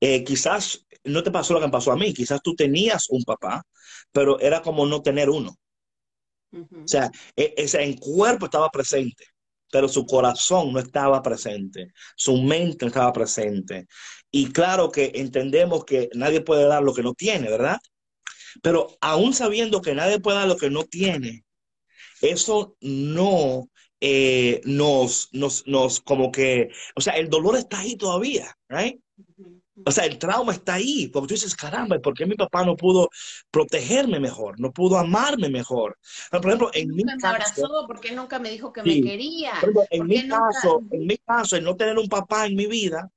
[0.00, 3.24] Eh, quizás no te pasó lo que me pasó a mí, quizás tú tenías un
[3.24, 3.64] papá,
[4.12, 5.56] pero era como no tener uno.
[6.52, 9.24] O sea, e, ese en cuerpo estaba presente,
[9.72, 13.88] pero su corazón no estaba presente, su mente no estaba presente.
[14.30, 17.78] Y claro que entendemos que nadie puede dar lo que no tiene, ¿verdad?
[18.62, 21.42] Pero aún sabiendo que nadie puede dar lo que no tiene,
[22.20, 23.68] eso no
[24.00, 29.00] eh, nos, nos, nos, como que, o sea, el dolor está ahí todavía, ¿right?
[29.84, 32.76] O sea, el trauma está ahí, porque tú dices, caramba, ¿por qué mi papá no
[32.76, 33.08] pudo
[33.50, 34.58] protegerme mejor?
[34.58, 35.98] No pudo amarme mejor.
[36.30, 37.26] Por ejemplo, en mi caso...
[37.26, 39.52] abrazó, ¿por qué nunca me dijo que me quería?
[39.90, 43.10] en mi caso, en mi caso, el no tener un papá en mi vida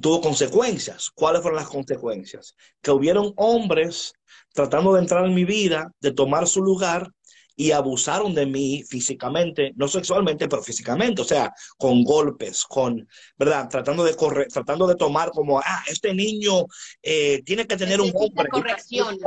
[0.00, 1.10] tuvo consecuencias.
[1.14, 2.54] ¿Cuáles fueron las consecuencias?
[2.82, 4.12] Que hubieron hombres
[4.52, 7.12] tratando de entrar en mi vida, de tomar su lugar,
[7.56, 13.68] y abusaron de mí físicamente, no sexualmente, pero físicamente, o sea, con golpes, con, ¿verdad?
[13.68, 16.66] Tratando de correr, tratando de tomar como, ah, este niño
[17.02, 19.18] eh, tiene que tener un hombre, corrección.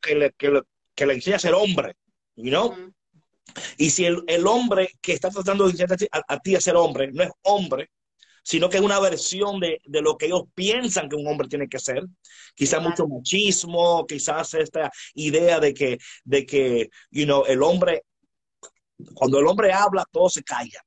[0.00, 0.62] que, le, que, le,
[0.94, 1.96] que le enseñe a ser hombre,
[2.36, 2.74] you know?
[3.78, 6.76] Y si el, el, hombre que está tratando de enseñar a, a, ti a ser
[6.76, 7.90] hombre no es hombre,
[8.42, 11.68] sino que es una versión de, de, lo que ellos piensan que un hombre tiene
[11.68, 12.04] que ser.
[12.54, 18.04] Quizás mucho machismo, quizás esta idea de que, de que, you know, el hombre,
[19.14, 20.82] cuando el hombre habla, todo se calla.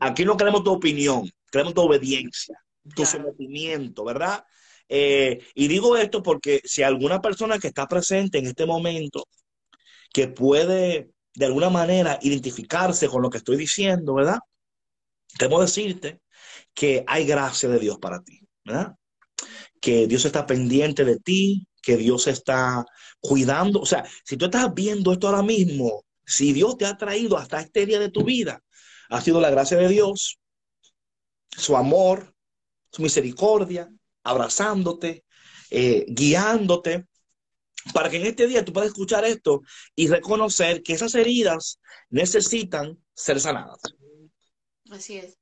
[0.00, 2.58] Aquí, no queremos tu opinión, queremos tu obediencia,
[2.94, 4.44] tu sometimiento, ¿verdad?
[4.88, 9.26] Eh, y digo esto porque si alguna persona que está presente en este momento,
[10.12, 14.38] que puede de alguna manera identificarse con lo que estoy diciendo, ¿verdad?
[15.38, 16.20] Debo decirte
[16.76, 18.94] que hay gracia de Dios para ti, ¿verdad?
[19.80, 22.84] Que Dios está pendiente de ti, que Dios está
[23.18, 23.80] cuidando.
[23.80, 27.60] O sea, si tú estás viendo esto ahora mismo, si Dios te ha traído hasta
[27.60, 28.62] este día de tu vida,
[29.08, 30.38] ha sido la gracia de Dios,
[31.48, 32.34] su amor,
[32.92, 33.88] su misericordia,
[34.22, 35.24] abrazándote,
[35.70, 37.06] eh, guiándote,
[37.94, 39.62] para que en este día tú puedas escuchar esto
[39.94, 43.80] y reconocer que esas heridas necesitan ser sanadas.
[44.90, 45.38] Así es.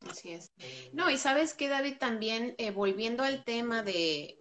[0.00, 0.52] Así es.
[0.92, 4.36] No, y sabes que, David, también eh, volviendo al tema de,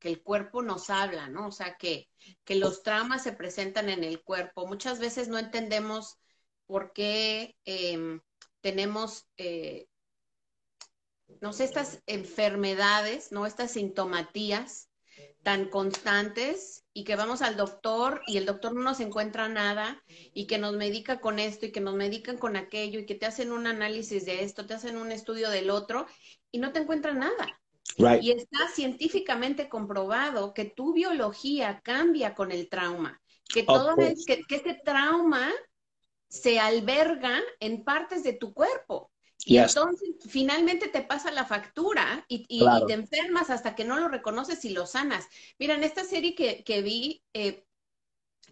[0.00, 1.48] que el cuerpo nos habla, ¿no?
[1.48, 2.08] O sea, que,
[2.44, 4.66] que los traumas se presentan en el cuerpo.
[4.66, 6.18] Muchas veces no entendemos
[6.66, 8.20] por qué em,
[8.60, 9.86] tenemos, eh,
[11.40, 13.46] no sé, estas enfermedades, ¿no?
[13.46, 14.88] Estas sintomatías
[15.42, 20.02] tan constantes y que vamos al doctor y el doctor no nos encuentra nada
[20.32, 23.26] y que nos medica con esto y que nos medican con aquello y que te
[23.26, 26.06] hacen un análisis de esto, te hacen un estudio del otro
[26.52, 27.60] y no te encuentran nada.
[28.22, 33.20] Y está científicamente comprobado que tu biología cambia con el trauma,
[33.52, 35.52] que todo es, que, que ese trauma
[36.28, 39.10] se alberga en partes de tu cuerpo.
[39.46, 44.64] Y entonces finalmente te pasa la factura y, te enfermas hasta que no lo reconoces
[44.64, 45.28] y lo sanas.
[45.58, 47.66] Mira, en esta serie que, vi, eh,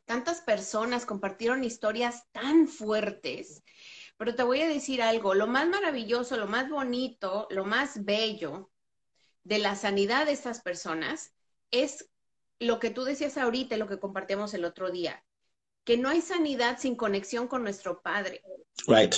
[0.05, 3.63] tantas personas compartieron historias tan fuertes,
[4.19, 8.71] pero te voy a decir algo, lo más maravilloso, lo más bonito, lo más bello
[9.45, 11.33] de la sanidad de estas personas
[11.71, 12.11] es
[12.59, 15.25] lo que tú decías ahorita, lo que compartíamos el otro día,
[15.85, 18.43] que no hay sanidad sin conexión con nuestro Padre.
[18.87, 19.15] Right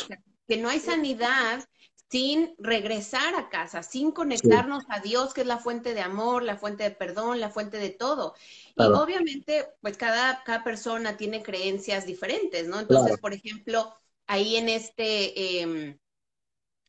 [0.47, 1.65] que no hay sanidad
[2.11, 6.57] sin regresar a casa, sin conectarnos a Dios, que es la fuente de amor, la
[6.57, 8.35] fuente de perdón, la fuente de todo.
[8.77, 12.79] Y obviamente, pues cada, cada persona tiene creencias diferentes, ¿no?
[12.79, 13.95] Entonces, por ejemplo,
[14.27, 15.61] ahí en este...
[15.61, 15.99] Em,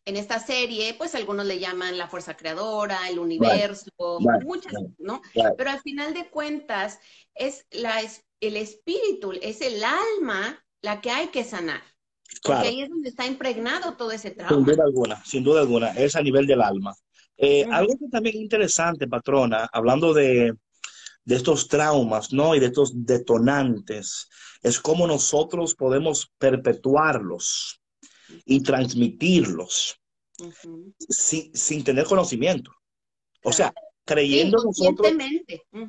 [0.08, 3.90] en esta serie, pues algunos le llaman la fuerza creadora, el universo,
[4.20, 5.22] muchas, ¿no?
[5.58, 7.00] Pero al final de cuentas,
[7.34, 8.02] es la,
[8.40, 11.82] el espíritu, es el alma la que hay que sanar.
[12.44, 14.56] Porque ahí es donde está impregnado todo ese trauma.
[14.56, 16.96] Sin duda alguna, sin duda alguna, es a nivel del alma.
[17.38, 20.54] Eh, algo que también es interesante, patrona, hablando de,
[21.26, 22.56] de estos traumas, ¿no?
[22.56, 24.30] Y de estos detonantes,
[24.62, 27.82] es cómo nosotros podemos perpetuarlos
[28.46, 30.00] y transmitirlos
[31.10, 32.72] sin, tener conocimiento.
[33.44, 35.12] O sea, creyendo nosotros,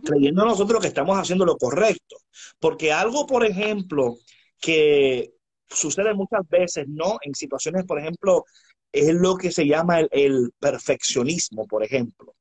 [0.05, 2.17] creyendo nosotros que estamos haciendo lo correcto.
[2.59, 4.17] Porque algo, por ejemplo,
[4.61, 5.35] que
[5.69, 7.19] sucede muchas veces, ¿no?
[7.23, 8.45] En situaciones, por ejemplo,
[8.93, 12.35] es lo que se llama el, perfeccionismo, por ejemplo,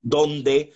[0.00, 0.72] donde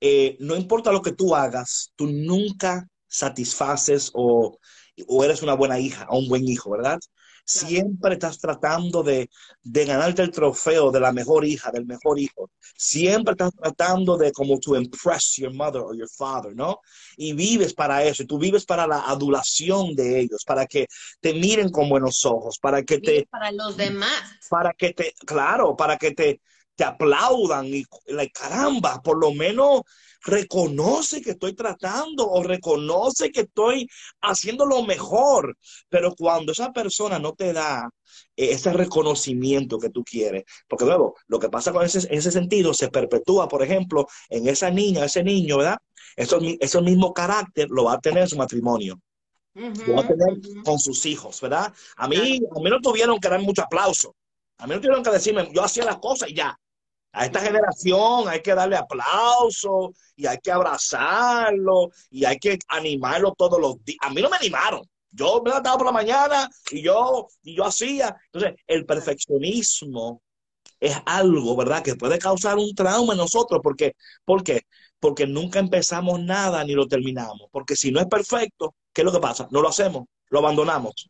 [0.00, 4.58] eh, no importa lo que tú hagas, tú nunca satisfaces o,
[5.06, 6.98] o, eres una buena hija o un buen hijo, ¿verdad?
[7.44, 9.28] Siempre estás tratando de,
[9.62, 12.50] de, ganarte el trofeo de la mejor hija, del mejor hijo.
[12.76, 16.80] Siempre estás tratando de como to impress your mother or your father, ¿no?
[17.16, 20.86] Y vives para eso, y tú vives para la adulación de ellos, para que
[21.20, 23.26] te miren con buenos ojos, para que te...
[23.30, 24.22] Para los demás.
[24.48, 26.40] Para que te, claro, para que te,
[26.74, 29.82] te aplaudan y, la caramba, por lo menos
[30.24, 33.88] reconoce que estoy tratando o reconoce que estoy
[34.22, 35.56] haciendo lo mejor.
[35.88, 37.88] Pero cuando esa persona no te da
[38.36, 42.74] eh, ese reconocimiento que tú quieres, porque luego lo que pasa con ese, ese sentido
[42.74, 45.78] se perpetúa, por ejemplo, en esa niña, ese niño, ¿verdad?
[46.16, 49.00] Eso, ese mismo carácter lo va a tener en su matrimonio.
[49.54, 51.72] lo va a tener con sus hijos, ¿verdad?
[51.96, 54.14] A mí, a mí no tuvieron que dar mucho aplauso.
[54.58, 56.58] A mí no tuvieron que decirme, yo hacía las cosas y ya.
[57.14, 63.34] A esta generación hay que darle aplauso y hay que abrazarlo y hay que animarlo
[63.38, 63.98] todos los días.
[64.02, 64.82] A mí no me animaron.
[65.12, 68.16] Yo me levantaba por la mañana y yo, y yo hacía.
[68.32, 70.22] Entonces, el perfeccionismo
[70.80, 73.60] es algo, ¿verdad?, que puede causar un trauma en nosotros.
[73.62, 74.62] Porque, ¿Por qué?
[74.98, 77.48] Porque nunca empezamos nada ni lo terminamos.
[77.52, 79.46] Porque si no es perfecto, ¿qué es lo que pasa?
[79.52, 81.08] No lo hacemos, lo abandonamos.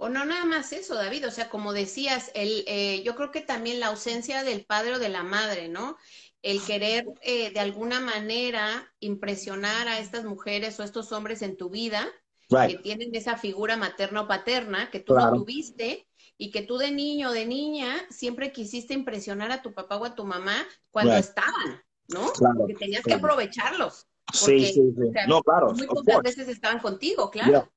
[0.00, 3.40] O no nada más eso, David, o sea, como decías, el, eh, yo creo que
[3.40, 5.96] también la ausencia del padre o de la madre, ¿no?
[6.40, 11.68] El querer eh, de alguna manera impresionar a estas mujeres o estos hombres en tu
[11.68, 12.08] vida,
[12.48, 16.06] que tienen esa figura materna o paterna que tú no tuviste
[16.38, 20.04] y que tú de niño o de niña siempre quisiste impresionar a tu papá o
[20.04, 22.32] a tu mamá cuando estaban, ¿no?
[22.66, 25.10] que tenías que aprovecharlos sí, sí, sí.
[25.26, 25.72] no, claro.
[25.72, 27.70] Muy pocas veces estaban contigo, claro.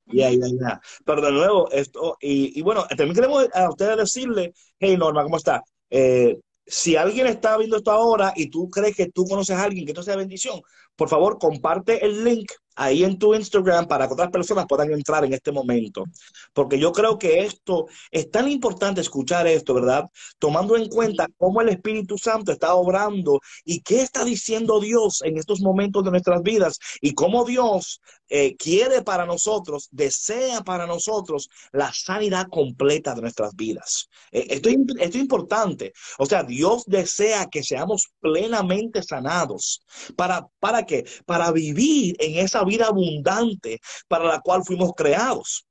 [1.05, 5.37] Pero de nuevo, esto, y, y, bueno, también queremos a ustedes decirle, hey Norma, ¿cómo
[5.37, 5.63] está?
[5.89, 9.85] Eh, si alguien está viendo esto ahora y tú crees que tú conoces a alguien
[9.85, 10.61] que esto sea bendición,
[10.95, 15.25] por favor, comparte el link ahí en tu Instagram para que otras personas puedan entrar
[15.25, 16.05] en este momento.
[16.53, 20.05] Porque yo creo que esto es tan importante escuchar esto, ¿verdad?
[20.39, 25.38] Tomando en cuenta cómo el Espíritu Santo está obrando y qué está diciendo Dios en
[25.38, 28.01] estos momentos de nuestras vidas y cómo Dios
[28.34, 34.08] eh, quiere para nosotros, desea para nosotros la sanidad completa de nuestras vidas.
[34.32, 35.91] Eh, esto, esto es importante.
[36.17, 39.84] O sea, Dios desea que seamos plenamente sanados.
[40.15, 41.06] ¿Para, para qué?
[41.26, 45.65] Para vivir en esa vida abundante para la cual fuimos creados.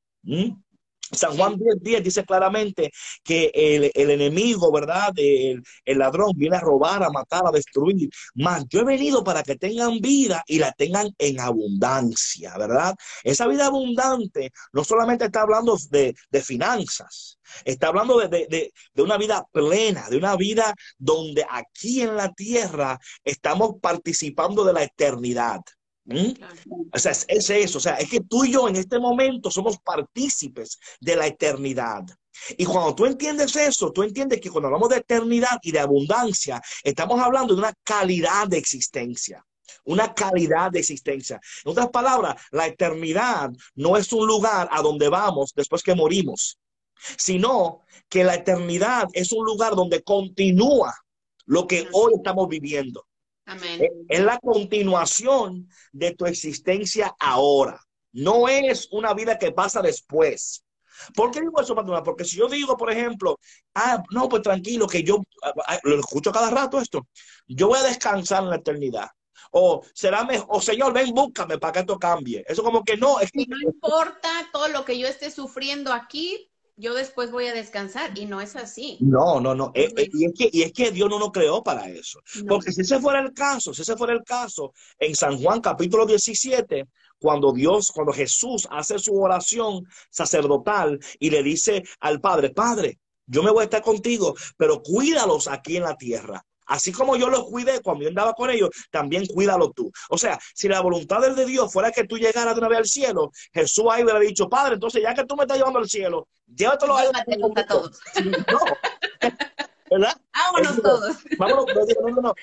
[1.13, 2.91] San Juan 10, dice claramente
[3.25, 5.13] que el, enemigo, ¿verdad?
[5.17, 8.09] El, el, ladrón viene a robar, a matar, a destruir.
[8.35, 12.95] Mas yo he venido para que tengan vida y la tengan en abundancia, ¿verdad?
[13.25, 19.03] Esa vida abundante no solamente está hablando de, de finanzas, está hablando de, de, de
[19.03, 24.83] una vida plena, de una vida donde aquí en la tierra estamos participando de la
[24.85, 25.61] eternidad.
[26.11, 26.33] ¿Mm?
[26.93, 29.79] O sea, es, eso, o sea, es que tú y yo en este momento somos
[29.79, 32.05] partícipes de la eternidad.
[32.59, 36.61] Y cuando tú entiendes eso, tú entiendes que cuando hablamos de eternidad y de abundancia,
[36.83, 39.45] estamos hablando de una calidad de existencia.
[39.85, 41.41] Una calidad de existencia.
[41.65, 46.59] En otras palabras, la eternidad no es un lugar a donde vamos después que morimos,
[47.17, 50.93] sino que la eternidad es un lugar donde continúa
[51.47, 53.07] lo que hoy estamos viviendo.
[54.09, 57.81] Es la continuación de tu existencia ahora.
[58.13, 60.65] No es una vida que pasa después.
[61.15, 61.75] ¿Por qué digo eso?
[62.05, 63.39] Porque si yo digo, por ejemplo,
[63.75, 67.07] ah, no, pues tranquilo, que yo ah, ah, lo escucho cada rato esto,
[67.47, 69.09] yo voy a descansar en la eternidad.
[69.53, 72.45] O será mejor, o Señor, ven, búscame para que esto cambie.
[72.47, 73.19] Eso como que no.
[73.21, 73.47] Es que...
[73.49, 76.50] No importa todo lo que yo esté sufriendo aquí,
[76.81, 78.97] yo después voy a descansar y no es así.
[79.01, 79.71] No, no, no.
[79.75, 82.21] Eh, eh, y, es que, y es que Dios no nos creó para eso.
[82.49, 86.07] Porque si ese fuera el caso, si ese fuera el caso, en San Juan capítulo
[86.07, 86.89] 17,
[87.19, 93.43] cuando Dios, cuando Jesús hace su oración sacerdotal y le dice al Padre, Padre, yo
[93.43, 96.45] me voy a estar contigo, pero cuídalos aquí en la tierra.
[96.71, 99.91] Así como yo los cuidé cuando yo andaba con ellos, también cuídalo tú.
[100.09, 102.87] O sea, si la voluntad de Dios fuera que tú llegaras de una vez al
[102.87, 106.29] cielo, Jesús ahí hubiera dicho, Padre, entonces ya que tú me estás llevando al cielo,
[106.47, 108.01] llévatelo a todos.
[108.51, 108.59] No.
[109.91, 110.21] ¿Verdad?
[110.33, 111.17] Vámonos todos.
[111.37, 112.35] Vámonos, no, no,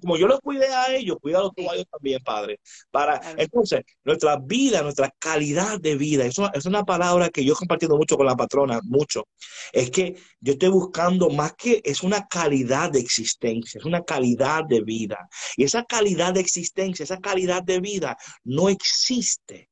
[0.00, 2.60] como yo los cuidé a ellos, cuídalo tú a ellos también, Padre.
[2.90, 7.56] Para, entonces, nuestra vida, nuestra calidad de vida, eso es una palabra que yo he
[7.56, 9.24] compartido mucho con la patrona, mucho.
[9.72, 14.64] Es que yo estoy buscando más que es una calidad de existencia, es una calidad
[14.64, 15.28] de vida.
[15.56, 19.68] Y esa calidad de existencia, esa calidad de vida no existe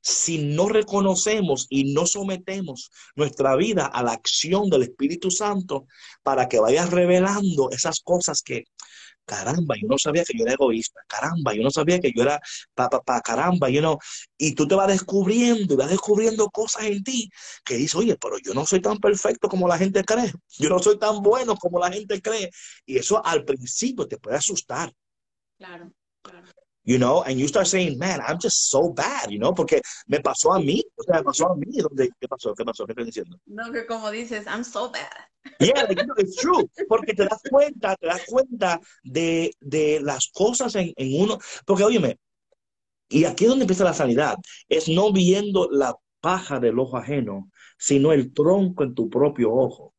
[0.00, 5.86] si no reconocemos y no sometemos nuestra vida a la acción del Espíritu Santo
[6.22, 8.64] para que vaya revelando esas cosas que
[9.28, 12.40] caramba, yo no sabía que yo era egoísta, caramba, yo no sabía que yo era
[12.74, 13.98] pa, pa, pa, caramba, you know,
[14.38, 17.30] y tú te vas descubriendo y vas descubriendo cosas en ti
[17.62, 20.78] que dices, oye, pero yo no soy tan perfecto como la gente cree, yo no
[20.78, 22.50] soy tan bueno como la gente cree,
[22.86, 24.90] y eso al principio te puede asustar.
[25.58, 25.92] Claro,
[26.22, 26.48] claro
[26.88, 30.20] you know, and you start saying, man, I'm just so bad, you know, porque me
[30.20, 31.66] pasó a mí, o sea, me pasó a mí,
[32.18, 32.54] ¿qué pasó?
[32.54, 32.86] ¿Qué pasó?
[32.86, 33.38] ¿Qué estoy diciendo?
[33.44, 35.28] No, que como dices, I'm so bad.
[35.60, 40.74] Yeah, like, it's true, porque te das cuenta, te das cuenta de, de las cosas
[40.76, 42.18] en, en uno, porque óyeme,
[43.10, 44.36] y aquí es donde empieza la sanidad,
[44.66, 49.92] es no viendo la paja del ojo ajeno, sino el tronco en tu propio ojo.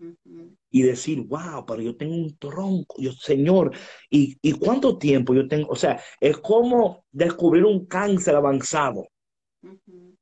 [0.00, 3.72] Uh -huh y decir, wow, pero yo tengo un tronco, yo, Señor,
[4.10, 5.68] ¿y, ¿y cuánto tiempo yo tengo?
[5.68, 9.06] O sea, es como descubrir un cáncer avanzado.
[9.62, 10.16] Uh -huh.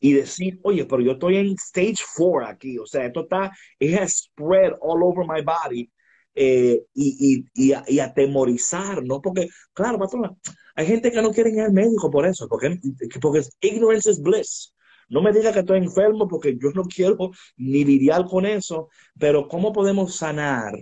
[0.00, 3.96] Y decir, oye, pero yo estoy en stage 4 aquí, o sea, esto está, it
[3.98, 5.90] has spread all over my body.
[6.34, 9.20] Eh, y, y, y, y, atemorizar, ¿no?
[9.20, 10.34] Porque, claro, patrona,
[10.74, 12.78] hay gente que no quiere ir al médico por eso, porque,
[13.20, 14.74] porque ignorance is bliss.
[15.08, 18.88] No me diga que estoy enfermo porque yo no quiero ni lidiar con eso,
[19.18, 20.72] pero ¿cómo podemos sanar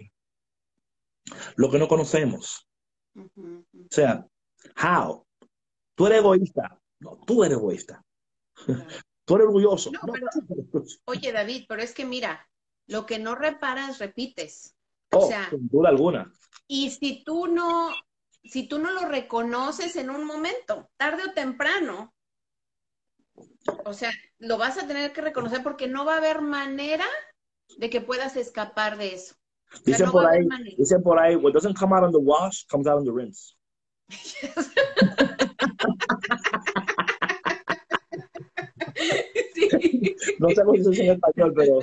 [1.56, 2.68] lo que no conocemos?
[3.14, 3.64] Uh -huh.
[3.72, 4.26] O sea,
[4.82, 5.24] how?
[5.94, 6.80] Tú eres egoísta.
[7.00, 8.04] No, tú eres egoísta.
[9.24, 9.92] Tú eres orgulloso.
[9.92, 10.26] No, pero,
[11.04, 12.50] oye, David, pero es que mira,
[12.88, 14.74] lo que no reparas, repites.
[15.12, 16.32] Oh, o sea, sin duda alguna.
[16.66, 17.90] Y si tú no,
[18.42, 22.12] si tú no lo reconoces en un momento, tarde o temprano,
[23.84, 27.06] o sea, lo vas a tener que reconocer porque no va a haber manera
[27.78, 29.34] de que puedas escapar de eso.
[29.72, 32.18] O sea, dicen, no por ahí, dicen por ahí, what doesn't come out on the
[32.18, 33.54] wash, comes out on the rinse.
[34.08, 34.52] Yes.
[39.54, 40.16] sí.
[40.38, 41.78] No sé cómo se dice en español, pero,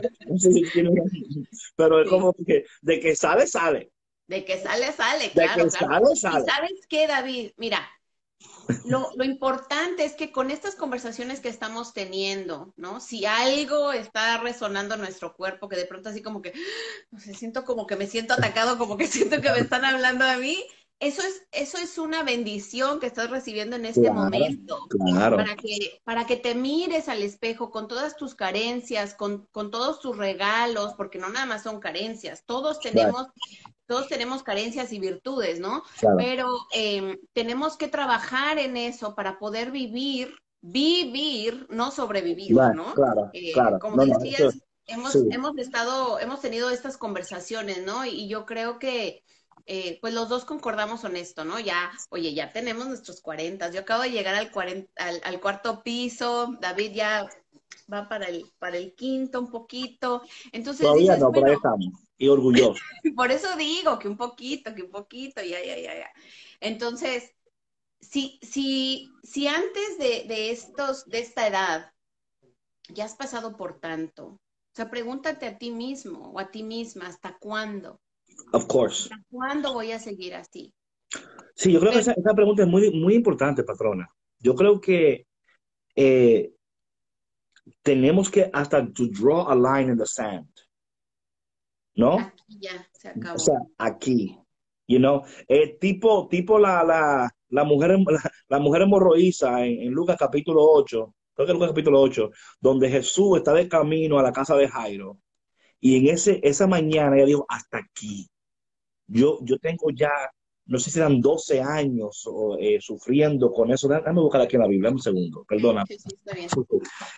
[1.76, 3.92] pero es como que de que sale, sale.
[4.28, 5.64] De que sale, sale, claro.
[5.64, 6.16] De que claro.
[6.16, 6.46] sale, sale.
[6.46, 7.52] ¿Y sabes qué, David?
[7.56, 7.88] Mira,
[8.86, 13.00] lo, lo, importante es que con estas conversaciones que estamos teniendo, ¿no?
[13.00, 16.54] Si algo está resonando en nuestro cuerpo, que de pronto así como que,
[17.12, 20.26] no sé, siento como que me siento atacado, como que siento que me están hablando
[20.26, 20.64] a mí,
[21.00, 24.80] eso es, eso es una bendición que estás recibiendo en este claro, momento.
[24.90, 25.38] Claro.
[25.38, 30.00] Para que, para que te mires al espejo con todas tus carencias, con, con todos
[30.00, 33.76] tus regalos, porque no nada más son carencias, todos tenemos, claro.
[33.86, 35.84] todos tenemos carencias y virtudes, ¿no?
[36.00, 36.18] Claro.
[36.18, 42.96] Pero eh, tenemos que trabajar en eso para poder vivir, vivir, no sobrevivir, ¿no?
[42.96, 43.78] Claro, eh, claro.
[43.78, 45.28] Como no, decías, no, eso, hemos, sí.
[45.30, 48.04] hemos estado, hemos tenido estas conversaciones, ¿no?
[48.04, 49.24] Y yo creo que
[49.70, 51.60] eh, pues los dos concordamos en esto, ¿no?
[51.60, 53.70] Ya, oye, ya tenemos nuestros 40.
[53.72, 57.28] Yo acabo de llegar al, 40, al, al, cuarto piso, David ya
[57.92, 60.22] va para el, para el quinto un poquito.
[60.54, 61.94] Entonces, Todavía dices, no, estamos.
[62.18, 62.82] Y orgulloso.
[63.18, 66.10] por eso digo que un poquito, que un poquito, ya, ya, ya, ya.
[66.62, 67.36] Entonces,
[68.00, 71.92] si, si, si antes de, de, estos, de esta edad
[72.88, 74.40] ya has pasado por tanto, o
[74.74, 78.00] sea, pregúntate a ti mismo o a ti misma, ¿hasta cuándo?
[78.54, 79.10] Of course.
[79.30, 80.74] ¿Cuándo voy a seguir así?
[81.56, 84.08] Sí, yo creo Pero, que esa, esa, pregunta es muy, muy importante, patrona.
[84.40, 85.26] Yo creo que
[85.96, 86.54] eh,
[87.82, 90.50] tenemos que hasta to draw a line in the sand.
[91.96, 92.20] ¿No?
[92.20, 93.36] Aquí ya, se acabó.
[93.36, 94.38] O sea, aquí.
[94.90, 99.92] You know, eh, tipo, tipo la, la, la mujer, la, la mujer hemorroísa en, en
[99.92, 102.30] Lucas capítulo 8, creo que Lucas capítulo 8,
[102.62, 105.18] donde Jesús está de camino a la casa de Jairo.
[105.80, 108.28] Y en ese, esa mañana ella dijo, hasta aquí.
[109.08, 110.12] Yo, yo tengo ya,
[110.66, 113.88] no sé si eran 12 años o, eh, sufriendo con eso.
[113.88, 115.86] Déjame buscar aquí en la Biblia, dame un segundo, perdona.
[115.88, 116.50] Sí, sí, está bien.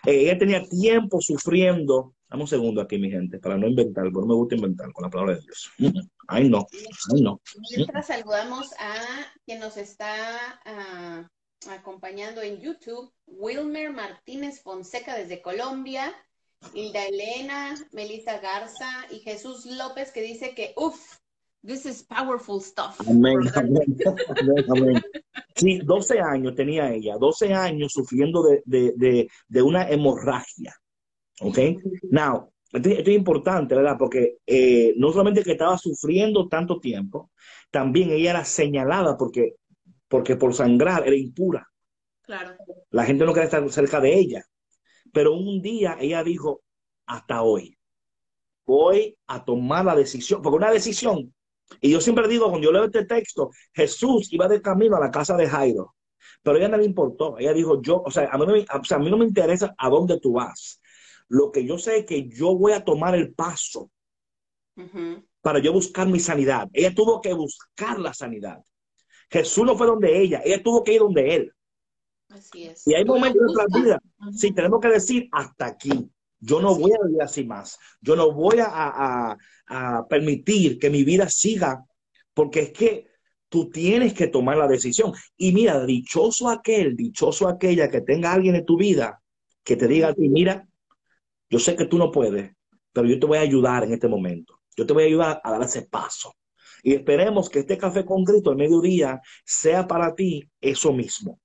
[0.06, 2.14] Eh, ella tenía tiempo sufriendo.
[2.28, 5.04] Dame un segundo aquí, mi gente, para no inventar, porque no me gusta inventar con
[5.04, 5.70] la palabra de Dios.
[6.32, 6.64] Ay, no,
[7.12, 7.40] ay, no.
[7.76, 8.94] Mientras saludamos a
[9.44, 16.14] quien nos está uh, acompañando en YouTube, Wilmer Martínez Fonseca desde Colombia.
[16.74, 21.18] Hilda Elena, Melissa Garza y Jesús López que dice que, uff,
[21.66, 23.00] this is powerful stuff.
[23.08, 23.84] Amén, amén,
[24.68, 25.02] amén.
[25.56, 30.74] Sí, 12 años tenía ella, 12 años sufriendo de, de, de, de una hemorragia.
[31.40, 31.58] ¿Ok?
[32.10, 33.96] Now, esto, esto es importante, ¿verdad?
[33.98, 37.30] Porque eh, no solamente que estaba sufriendo tanto tiempo,
[37.70, 39.56] también ella era señalada porque,
[40.08, 41.66] porque por sangrar era impura.
[42.22, 42.54] Claro.
[42.90, 44.44] La gente no quería estar cerca de ella.
[45.12, 46.62] Pero un día ella dijo,
[47.06, 47.76] hasta hoy,
[48.64, 51.34] voy a tomar la decisión, porque una decisión,
[51.80, 55.10] y yo siempre digo, cuando yo leo este texto, Jesús iba de camino a la
[55.10, 55.94] casa de Jairo,
[56.42, 58.84] pero ella no le importó, ella dijo, yo, o sea, a mí no me, o
[58.84, 60.80] sea, a mí no me interesa a dónde tú vas,
[61.28, 63.90] lo que yo sé es que yo voy a tomar el paso,
[64.76, 65.24] uh -huh.
[65.40, 66.68] para yo buscar mi sanidad.
[66.72, 68.62] Ella tuvo que buscar la sanidad.
[69.30, 71.52] Jesús no fue donde ella, ella tuvo que ir donde él.
[72.30, 72.86] Así es.
[72.86, 74.02] Y hay momentos en nuestra vida,
[74.32, 76.10] sí, tenemos que decir hasta aquí.
[76.38, 77.78] Yo no voy a vivir así más.
[78.00, 79.36] Yo no voy a,
[80.08, 81.84] permitir que mi vida siga,
[82.34, 83.06] porque es que
[83.48, 85.12] tú tienes que tomar la decisión.
[85.36, 89.22] Y mira, dichoso aquel, dichoso aquella que tenga alguien en tu vida
[89.62, 90.66] que te diga a ti, mira,
[91.48, 92.52] yo sé que tú no puedes,
[92.92, 94.60] pero yo te voy a ayudar en este momento.
[94.76, 96.34] Yo te voy a ayudar a dar ese paso.
[96.82, 101.38] Y esperemos que este café con grito al mediodía sea para ti eso mismo.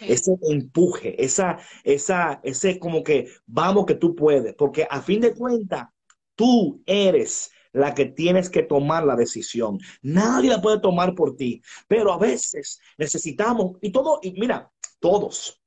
[0.00, 5.34] Ese empuje, esa, esa, ese como que vamos que tú puedes, porque a fin de
[5.34, 5.88] cuentas,
[6.34, 9.78] tú eres la que tienes que tomar la decisión.
[10.02, 14.70] Nadie la puede tomar por ti, pero a veces necesitamos, y todo, y mira,
[15.00, 15.60] todos,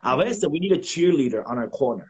[0.00, 2.06] a veces we need a cheerleader on our corner.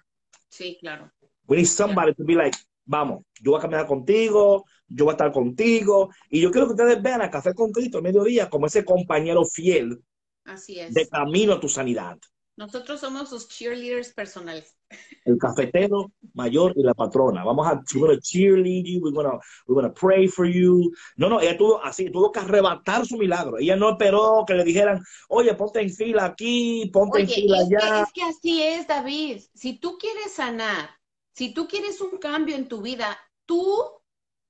[0.49, 1.11] Sí, claro.
[1.47, 5.15] We need somebody to be like, vamos, yo voy a caminar contigo, yo voy a
[5.15, 8.67] estar contigo, y yo quiero que ustedes vean a Café con Cristo al mediodía como
[8.67, 10.03] ese compañero fiel
[10.51, 10.93] Así es.
[10.95, 12.19] de camino a tu sanidad.
[12.57, 14.77] Nosotros somos sus cheerleaders personales.
[15.25, 17.45] El cafetero mayor y la patrona.
[17.45, 20.93] Vamos a, we're gonna cheerlead you, we're gonna, we're gonna pray for you.
[21.17, 23.59] No, no, ella tuvo así, tuvo que arrebatar su milagro.
[23.59, 28.03] Ella no esperó que le dijeran, oye, ponte en fila aquí, ponte en fila allá.
[28.03, 29.41] es que así es, David.
[29.55, 30.91] Si tú quieres sanar,
[31.33, 33.83] si tú quieres un cambio en tu vida, tú,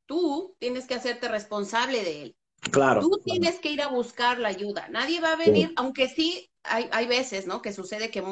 [0.07, 2.36] tú tienes que hacerte responsable de él.
[2.61, 3.00] Claro.
[3.00, 4.88] Tú tienes que ir a buscar la ayuda.
[4.88, 7.62] Nadie va a venir, aunque sí hay, hay, veces, ¿no?
[7.62, 8.22] Que sucede que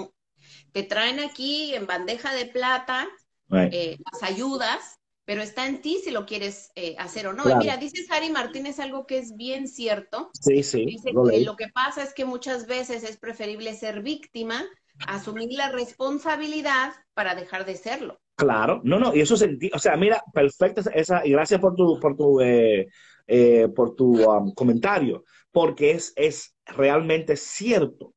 [0.72, 3.08] te traen aquí en bandeja de plata
[3.50, 7.48] eh, las ayudas, pero está en ti si lo quieres eh, hacer o no.
[7.48, 10.30] Y mira, dice Sari Martínez algo que es bien cierto.
[10.34, 10.84] Sí, sí.
[10.84, 14.64] Dice que lo que pasa es que muchas veces es preferible ser víctima,
[15.06, 18.20] asumir la responsabilidad para dejar de serlo.
[18.36, 21.98] Claro, no, no, y eso sentí, o sea, mira, perfecta esa, y gracias por tu,
[21.98, 22.86] por tu eh,
[23.28, 25.22] eh, por tu um, comentario,
[25.52, 28.14] porque es, es realmente cierto.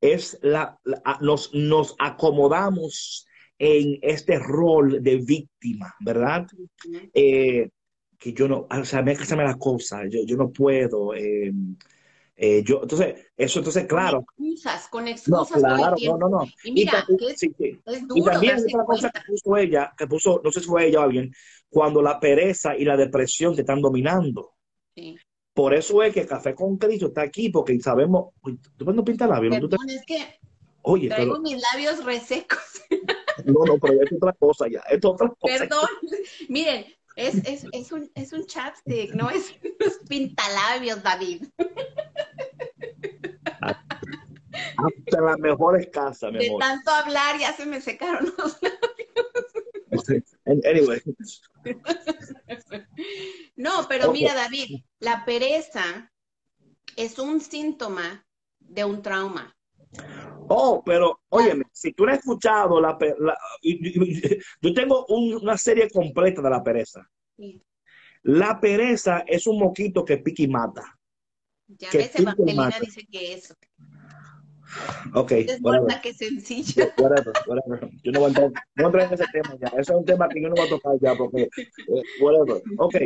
[0.00, 0.78] Es la,
[1.20, 3.26] nos, nos acomodamos
[3.58, 6.46] en este rol de víctima, ¿verdad?
[7.14, 7.68] Eh,
[8.18, 11.14] que yo no, o sea, me la cosa, yo, yo no puedo.
[11.14, 11.52] Eh,
[12.64, 14.24] yo, entonces, eso, entonces, claro.
[14.24, 15.62] Con excusas, con excusas.
[15.62, 16.46] No, claro, no, no, no.
[16.64, 17.54] Y mira, sí,
[17.86, 20.86] es duro y también otra cosa que puso ella, que puso, no sé si fue
[20.86, 21.32] ella o alguien,
[21.68, 24.54] cuando la pereza y la depresión te están dominando.
[25.52, 28.30] Por eso es que Café con Cristo está aquí, porque sabemos.
[28.76, 29.54] ¿Tú no pintas labios?
[29.56, 30.40] Perdón, es que
[30.82, 32.58] Oye, traigo mis labios resecos.
[33.44, 34.80] No, no, pero es otra cosa ya.
[34.80, 35.58] Es otra cosa.
[35.58, 35.88] Perdón.
[36.48, 36.84] Miren,
[37.20, 41.46] es, es, es, un, es un chapstick, no es unos pintalabios, David.
[44.76, 48.80] Hasta las mejores casas, mi De tanto hablar ya se me secaron los labios.
[50.46, 51.02] Anyway.
[53.56, 56.10] No, pero mira, David, la pereza
[56.96, 58.26] es un síntoma
[58.58, 59.56] de un trauma.
[60.52, 62.98] Oh, pero óyeme, si tú no has escuchado la,
[64.60, 67.08] yo tengo una serie completa de la pereza.
[68.22, 70.98] La pereza es un moquito que pica y mata.
[71.68, 73.54] Ya ves, Evangelina dice que eso.
[75.14, 75.30] Ok.
[75.32, 76.94] Es buena que sencilla.
[76.96, 79.68] Yo no voy, a entrar, no en ese tema ya.
[79.68, 82.60] Ese es un tema que yo no voy a tocar ya porque, eh, whatever.
[82.78, 82.96] Ok.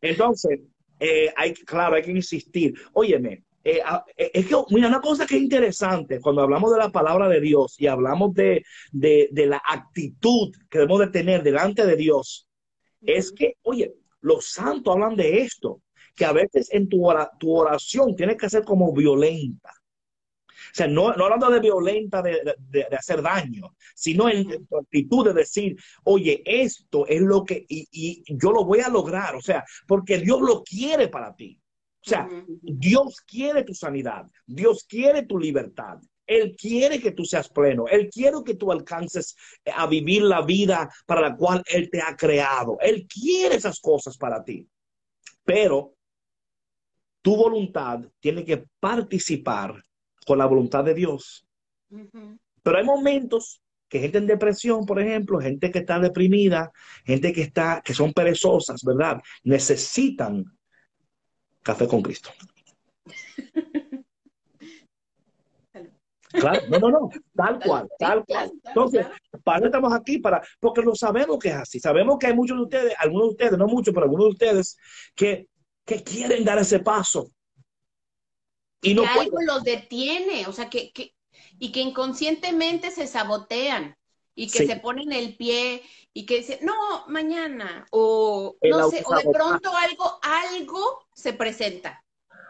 [0.00, 0.60] Entonces,
[0.98, 2.74] eh, hay, claro, hay que insistir.
[2.94, 7.28] Óyeme, eh, es que, mira, una cosa que es interesante cuando hablamos de la palabra
[7.28, 11.96] de Dios y hablamos de, de, de la actitud que debemos de tener delante de
[11.96, 12.48] Dios,
[13.02, 15.82] es que, oye, los santos hablan de esto,
[16.14, 17.08] que a veces en tu,
[17.38, 19.70] tu oración tienes que ser como violenta.
[19.70, 25.76] O sea, no, hablando de violenta, de, hacer daño, sino en, tu actitud de decir,
[26.04, 30.40] oye, esto es lo que, y, yo lo voy a lograr, o sea, porque Dios
[30.40, 31.58] lo quiere para ti.
[32.06, 32.28] O sea,
[32.62, 35.98] Dios quiere tu sanidad, Dios quiere tu libertad.
[36.24, 37.86] Él quiere que tú seas pleno.
[37.88, 39.36] Él quiere que tú alcances
[39.74, 42.78] a vivir la vida para la cual Él te ha creado.
[42.80, 44.68] Él quiere esas cosas para ti.
[45.44, 45.94] Pero
[47.22, 49.82] tu voluntad tiene que participar
[50.24, 51.46] con la voluntad de Dios.
[51.88, 56.72] Pero hay momentos que gente en depresión, por ejemplo, gente que está deprimida,
[57.04, 59.20] gente que está, que son perezosas, ¿verdad?
[59.44, 60.44] Necesitan
[61.66, 62.30] café con Cristo.
[66.28, 68.52] Claro, no, no, no, tal cual, tal cual.
[68.64, 69.06] Entonces,
[69.42, 71.80] para eso estamos aquí, para, porque lo sabemos que es así.
[71.80, 74.76] Sabemos que hay muchos de ustedes, algunos de ustedes, no muchos, pero algunos de ustedes,
[75.14, 75.48] que,
[75.84, 77.30] que quieren dar ese paso,
[78.82, 81.14] y no que algo los detiene, o sea, que, que,
[81.58, 83.96] y que inconscientemente se sabotean.
[84.36, 85.82] Y que se ponen el pie
[86.12, 92.04] y que dicen, no, mañana, o no sé, o de pronto algo, algo se presenta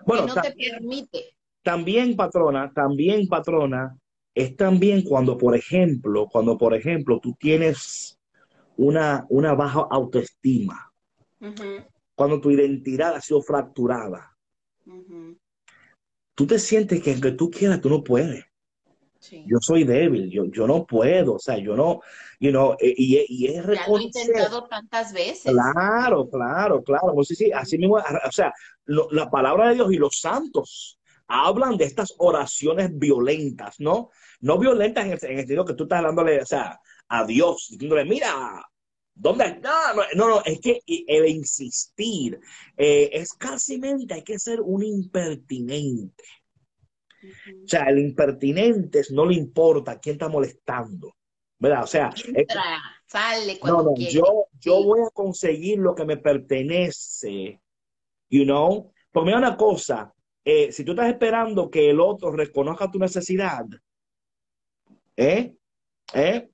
[0.05, 1.37] bueno, que no te permite.
[1.63, 3.97] También, patrona, también, patrona,
[4.35, 8.19] es también cuando, por ejemplo, cuando, por ejemplo, tú tienes
[8.77, 10.93] una, una baja autoestima,
[12.15, 14.37] cuando tu identidad ha sido fracturada,
[16.35, 18.45] tú te sientes que aunque tú quieras, tú no puedes.
[19.31, 22.01] Yo soy débil, yo, yo no puedo, o sea, yo no,
[22.41, 25.53] you know, eh, y, y es Ya lo he intentado tantas veces.
[25.53, 27.13] Claro, claro, claro.
[27.15, 28.53] Pues sí, sí, así mismo, o sea,
[28.87, 30.99] la palabra de Dios y los santos
[31.29, 34.11] hablan de estas oraciones violentas, ¿no?
[34.41, 38.63] No violentas en el, sentido que tú estás hablándole, o sea, a Dios, diciéndole, mira,
[39.19, 39.59] ¿Dónde?
[39.63, 42.39] No, no, no, es que el insistir
[42.77, 46.23] eh, es casi mente, hay que ser un impertinente.
[47.65, 51.15] O sea, el impertinente no le importa quién está molestando.
[51.59, 51.85] ¿Verdad?
[51.85, 52.13] O sea,
[53.07, 57.61] sale cuando no, no, yo, yo voy a conseguir lo que me pertenece.
[58.29, 58.93] You know?
[59.11, 60.13] Porque mira una cosa,
[60.45, 63.65] eh, si tú estás esperando que el otro reconozca tu necesidad,
[65.17, 65.57] ¿eh?
[66.13, 66.51] ¿Eh?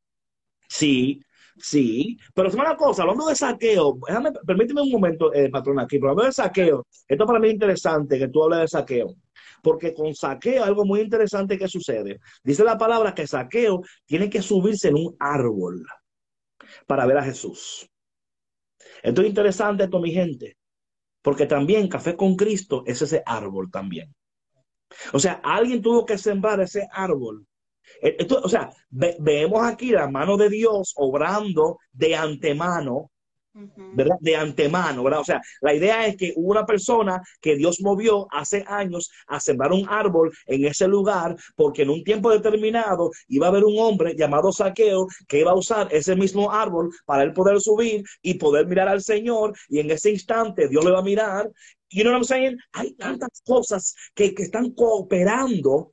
[0.68, 1.20] Sí,
[1.56, 2.16] sí.
[2.34, 6.12] Pero es una cosa, hablando de saqueo, déjame, permíteme un momento, eh, patrón, aquí, pero
[6.12, 9.14] hablando de saqueo, esto para mí es interesante que tú hables de saqueo.
[9.62, 12.18] Porque con saqueo, algo muy interesante que sucede.
[12.42, 15.86] Dice la palabra que saqueo tiene que subirse en un árbol
[16.86, 17.88] para ver a Jesús.
[19.02, 20.56] Esto es interesante, esto, mi gente,
[21.22, 24.12] porque también Café con Cristo es ese árbol también.
[25.12, 27.46] O sea, alguien tuvo que sembrar ese árbol.
[28.00, 33.11] Esto, o sea, vemos aquí la mano de Dios obrando de antemano
[33.54, 34.16] ¿verdad?
[34.20, 35.20] De antemano, ¿verdad?
[35.20, 39.40] O sea, la idea es que hubo una persona que Dios movió hace años a
[39.40, 43.78] sembrar un árbol en ese lugar porque en un tiempo determinado iba a haber un
[43.78, 48.34] hombre llamado Saqueo que iba a usar ese mismo árbol para él poder subir y
[48.34, 51.50] poder mirar al Señor y en ese instante Dios le va a mirar.
[51.90, 52.58] You know what I'm saying?
[52.72, 55.92] Hay tantas cosas que, que están cooperando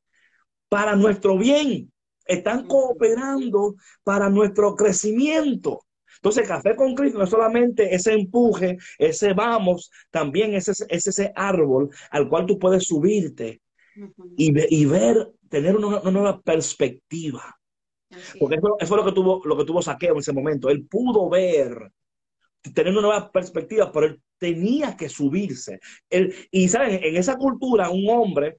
[0.69, 1.91] para nuestro bien,
[2.25, 5.81] están cooperando para nuestro crecimiento.
[6.21, 11.31] Entonces, Café con Cristo no es solamente ese empuje, ese vamos, también es ese, ese
[11.35, 13.61] árbol al cual tú puedes subirte
[14.35, 17.57] y, ver, tener una, nueva perspectiva.
[18.39, 20.69] Porque eso, fue lo que tuvo, lo que tuvo Saqueo en ese momento.
[20.69, 21.91] Él pudo ver,
[22.73, 25.79] tener una nueva perspectiva, pero él tenía que subirse.
[26.51, 28.57] y saben, en esa cultura, un hombre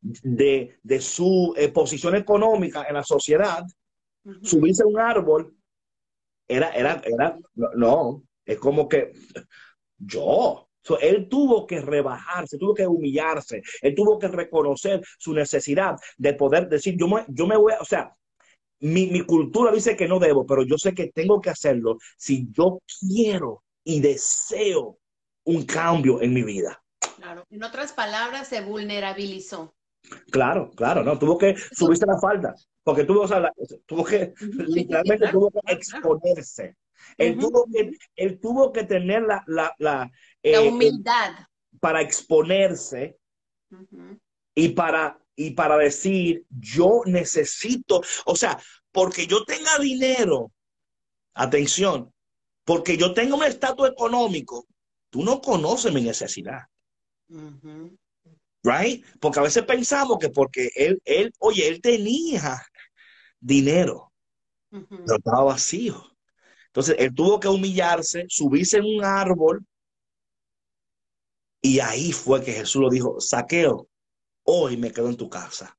[0.00, 3.64] de, su eh, posición económica en la sociedad,
[4.42, 5.56] subirse a un árbol
[6.48, 9.12] era, era, era, no, es como que
[9.98, 10.68] yo,
[11.00, 16.68] él tuvo que rebajarse, tuvo que humillarse, él tuvo que reconocer su necesidad de poder
[16.68, 18.14] decir, yo me, yo me voy o sea,
[18.80, 22.48] mi, mi, cultura dice que no debo, pero yo sé que tengo que hacerlo si
[22.50, 24.98] yo quiero y deseo
[25.44, 26.82] un cambio en mi vida.
[27.16, 29.74] Claro, en otras palabras, se vulnerabilizó.
[30.30, 33.26] Claro, claro, no, tuvo que subirse la falda, porque tuvo,
[33.86, 34.34] tuvo que,
[34.66, 36.76] literalmente tuvo que exponerse.
[37.18, 40.10] Él, tuvo que, él tuvo que tener la, la, la,
[40.42, 41.34] eh, humildad.
[41.80, 43.18] para exponerse
[44.54, 48.58] y, para, y para decir, yo necesito, o sea,
[48.92, 50.52] porque yo tenga dinero,
[51.34, 52.12] atención,
[52.64, 54.66] porque yo tengo un estatus económico,
[55.10, 56.62] tú no conoces mi necesidad
[58.62, 59.04] right?
[59.20, 62.62] Porque a veces pensamos que porque él, él, oye, él tenía
[63.40, 64.12] dinero,
[64.70, 66.02] pero estaba vacío.
[66.66, 69.66] Entonces, él tuvo que humillarse, subirse en un árbol,
[71.60, 73.88] y ahí fue que Jesús lo dijo, saqueo,
[74.44, 75.78] hoy me quedo en tu casa.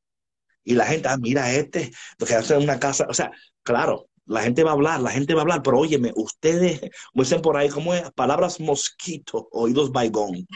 [0.63, 1.91] Y la gente, ah, mira este,
[2.25, 3.31] que hace una casa, o sea,
[3.63, 6.79] claro, la gente va a hablar, la gente va a hablar, pero óyeme, ustedes,
[7.11, 10.47] como dicen por ahí, como es, palabras mosquito, oídos baigón.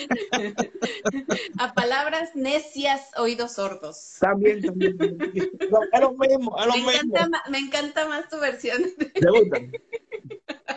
[1.60, 4.18] A palabras necias, oídos sordos.
[4.20, 4.97] También, también.
[5.01, 6.91] es lo mismo, es lo me mismo.
[6.91, 8.84] Encanta, me encanta más tu versión.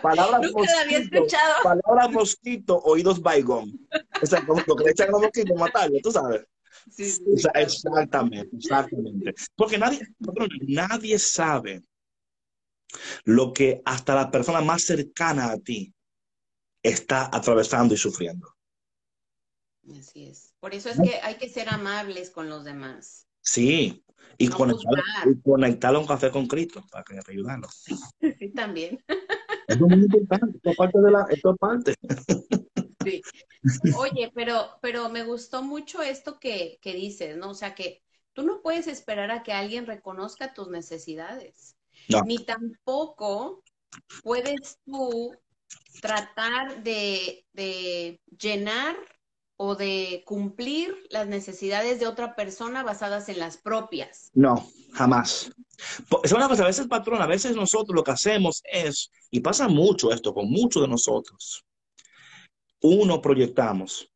[0.02, 1.26] Palabras mosquito,
[1.62, 3.78] palabras mosquito, oídos baigón.
[4.22, 6.44] O sea, como lo que le echan los mosquitos matarlo, tú sabes.
[6.90, 7.22] Sí, sí,
[7.54, 9.34] exactamente, exactamente.
[9.56, 10.00] Porque nadie,
[10.66, 11.82] nadie sabe
[13.24, 15.92] lo que hasta la persona más cercana a ti
[16.82, 18.54] está atravesando y sufriendo.
[19.96, 20.54] Así es.
[20.60, 23.26] Por eso es que hay que ser amables con los demás.
[23.40, 24.04] Sí,
[24.36, 27.68] y, conectarlo a un café con Cristo para que ayudarlo.
[27.70, 29.02] Sí, también.
[29.66, 31.94] Es muy importante, esto es parte de la, esto es parte.
[33.04, 33.22] Sí.
[33.98, 37.50] Oye, pero, pero me gustó mucho esto que, que dices, ¿no?
[37.50, 41.76] O sea, que tú no puedes esperar a que alguien reconozca tus necesidades.
[42.26, 43.62] Ni tampoco
[44.22, 45.34] puedes tú
[46.00, 48.96] tratar de, de llenar
[49.60, 54.30] o de cumplir las necesidades de otra persona basadas en las propias.
[54.32, 55.50] No, jamás.
[56.22, 59.68] Es una cosa, a veces, patrón, a veces nosotros lo que hacemos es, y pasa
[59.68, 61.64] mucho esto con muchos de nosotros,
[62.82, 64.08] uno proyectamos.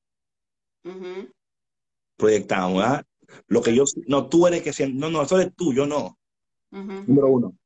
[2.17, 3.05] Proyectamos, ¿verdad?
[3.49, 6.19] Lo que yo, no, tú eres que, no, no, eso eres tú, yo no.
[6.71, 7.57] Número uno.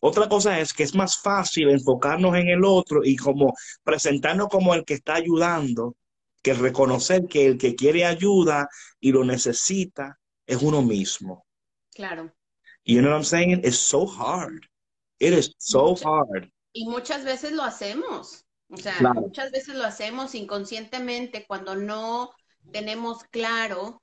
[0.00, 3.52] Otra cosa es que es más fácil enfocarnos en el otro y como
[3.84, 5.94] presentarnos como el que está ayudando
[6.42, 8.68] que reconocer que el que quiere ayuda
[9.00, 11.46] y lo necesita es uno mismo.
[11.94, 12.34] Claro.
[12.84, 13.60] You know what I'm saying?
[13.64, 14.66] It's so hard.
[15.20, 16.50] It is so hard.
[16.72, 18.44] Y muchas veces lo hacemos.
[18.68, 22.32] O sea, muchas veces lo hacemos inconscientemente cuando no
[22.72, 24.02] tenemos claro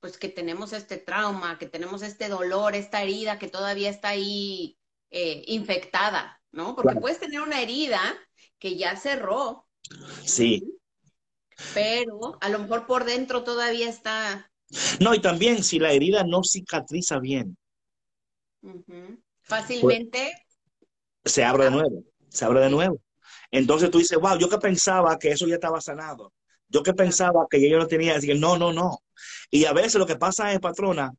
[0.00, 4.78] pues que tenemos este trauma, que tenemos este dolor, esta herida que todavía está ahí
[5.10, 6.76] eh, infectada, ¿no?
[6.76, 8.00] Porque puedes tener una herida
[8.58, 9.66] que ya cerró.
[10.24, 10.77] Sí
[11.74, 14.50] pero a lo mejor por dentro todavía está.
[15.00, 17.56] No, y también si la herida no cicatriza bien.
[19.42, 20.32] Fácilmente.
[21.24, 23.00] se abre de nuevo, se abre de nuevo.
[23.50, 26.32] Entonces tú dices, wow, yo que pensaba que eso ya estaba sanado.
[26.68, 29.02] Yo que pensaba que yo no tenía, decir, no, no, no.
[29.50, 31.12] Y a veces lo que pasa es, patrona,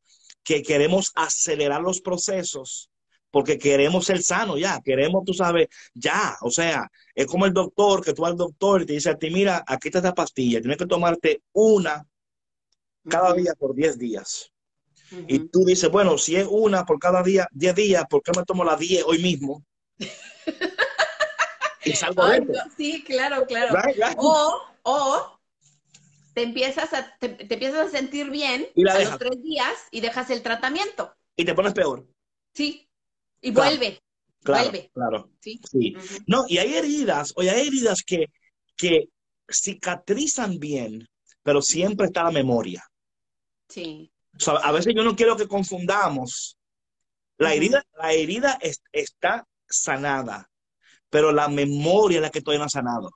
[0.44, 2.89] que queremos acelerar los procesos
[3.32, 8.04] porque queremos ser sanos ya, queremos, tú sabes, ya, o sea, es como el doctor,
[8.04, 10.60] que tú vas al doctor y te dice a ti, mira, aquí está esta pastilla,
[10.60, 12.06] tienes que tomarte una
[13.08, 14.52] cada día por 10 días.
[15.28, 18.46] Y tú dices, bueno, si es una por cada día, 10 días, ¿por qué me
[18.46, 19.64] tomo la 10 hoy mismo?
[21.84, 22.46] y salgo de
[22.78, 23.76] Sí, claro, claro.
[24.18, 25.40] O, o
[26.34, 30.44] te empiezas a, te, empiezas a sentir bien a los tres días y dejas el
[30.44, 31.14] tratamiento.
[31.36, 32.08] Y te pones peor.
[32.54, 32.89] Sí,
[33.42, 34.02] y vuelve.
[34.44, 34.92] Claro, vuelve.
[34.94, 35.30] Claro.
[35.42, 35.96] Sí.
[36.28, 38.28] No, y hay heridas, oye, hay heridas que,
[38.76, 39.10] que
[39.52, 41.08] cicatrizan bien,
[41.44, 42.84] pero siempre está la memoria.
[43.68, 44.12] Sí.
[44.64, 46.58] a veces yo no quiero que confundamos.
[47.38, 48.60] La herida, la herida
[48.92, 50.50] está sanada,
[51.10, 53.12] pero la memoria es la que todavía no ha sanado.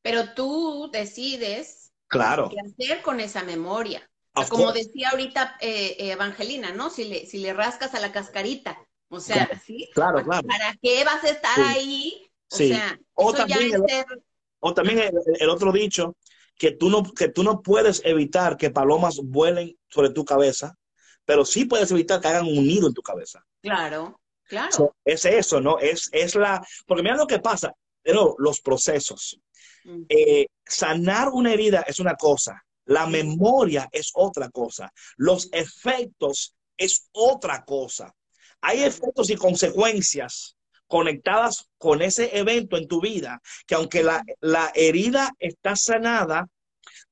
[0.00, 2.48] Pero tú decides claro.
[2.48, 4.08] qué hacer con esa memoria.
[4.48, 6.88] como decía ahorita eh, Evangelina, ¿no?
[6.88, 8.78] Si le, si le rascas a la cascarita,
[9.08, 9.88] o sea, ¿sí?
[9.94, 10.46] Claro, claro.
[10.46, 12.30] ¿Para qué vas a estar ahí?
[12.50, 14.22] O sea, o también, el,
[14.60, 16.16] o también el, otro dicho,
[16.56, 20.76] que tú, no, que tú no puedes evitar que palomas vuelen sobre tu cabeza,
[21.24, 23.44] pero sí puedes evitar que hagan un nido en tu cabeza.
[23.60, 24.96] Claro, claro.
[25.04, 25.78] es eso, ¿no?
[25.78, 26.66] Es, es la...
[26.86, 29.38] Porque mira lo que pasa, pero los procesos.
[29.84, 30.02] Mm.
[30.08, 37.08] Eh, sanar una herida es una cosa, la memoria es otra cosa, los efectos es
[37.12, 38.14] otra cosa.
[38.60, 40.56] Hay efectos y consecuencias
[40.86, 46.48] conectadas con ese evento en tu vida, que aunque la, herida está sanada,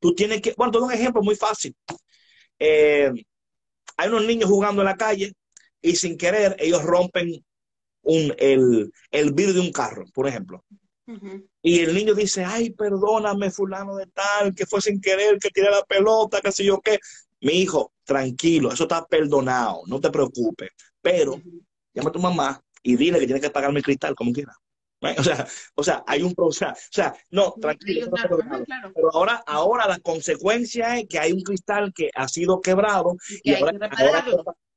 [0.01, 1.77] tú tienes que, bueno, te doy un ejemplo muy fácil.
[2.59, 3.13] Eh,
[3.97, 5.35] hay unos niños jugando en la calle
[5.81, 7.45] y sin querer ellos rompen
[8.03, 10.65] un, el, el vidrio de un carro, por ejemplo.
[11.63, 15.71] Y el niño dice, ay, perdóname, fulano de tal, que fue sin querer, que tiré
[15.71, 16.99] la pelota, que sé yo qué.
[17.41, 20.71] Mi hijo, tranquilo, eso está perdonado, no te preocupes.
[21.07, 21.41] Pero
[21.95, 24.53] llama a tu mamá y dile que tiene que pagarme el cristal como quiera.
[25.17, 25.47] O sea,
[25.77, 26.73] o sea, hay un proceso.
[26.73, 28.11] O sea, no, tranquilo.
[28.93, 33.55] Pero ahora, ahora la consecuencia es que hay un cristal que ha sido quebrado y,
[33.55, 33.73] ahora,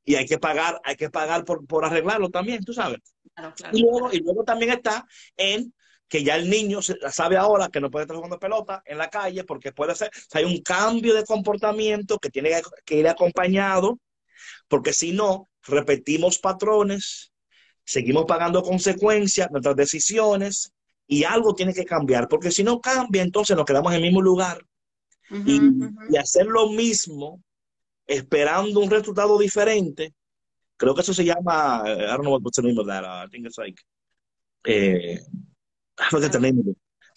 [0.06, 3.00] y hay que pagar, hay que pagar por, por arreglarlo también, tú sabes.
[3.72, 5.74] y, luego, y luego también está en
[6.08, 9.46] que ya el niño sabe ahora que no puede estar jugando pelota en la calle
[9.46, 13.98] porque puede ser, o sea, hay un cambio de comportamiento que tiene que ir acompañado,
[14.68, 17.32] porque si no, repetimos patrones,
[17.84, 20.74] seguimos pagando consecuencias, nuestras decisiones,
[21.08, 24.22] y algo tiene que cambiar, porque si no cambia, entonces nos quedamos en el mismo
[24.22, 24.64] lugar.
[25.46, 27.42] y, hacer lo mismo,
[28.08, 30.14] esperando un resultado diferente,
[30.76, 33.28] creo que eso se llama, I don't know what's the name of that, uh, I
[33.30, 33.80] think it's like,
[34.66, 35.20] eh,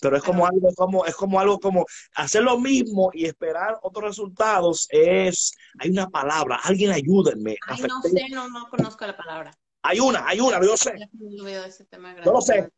[0.02, 1.86] pero es como algo como es como algo como
[2.16, 7.56] hacer lo mismo y esperar otros resultados es hay una palabra alguien ayúdenme.
[7.68, 9.56] Ay, no sé no, no conozco la palabra.
[9.82, 10.94] Hay una hay una yo sé.
[12.24, 12.68] No lo sé.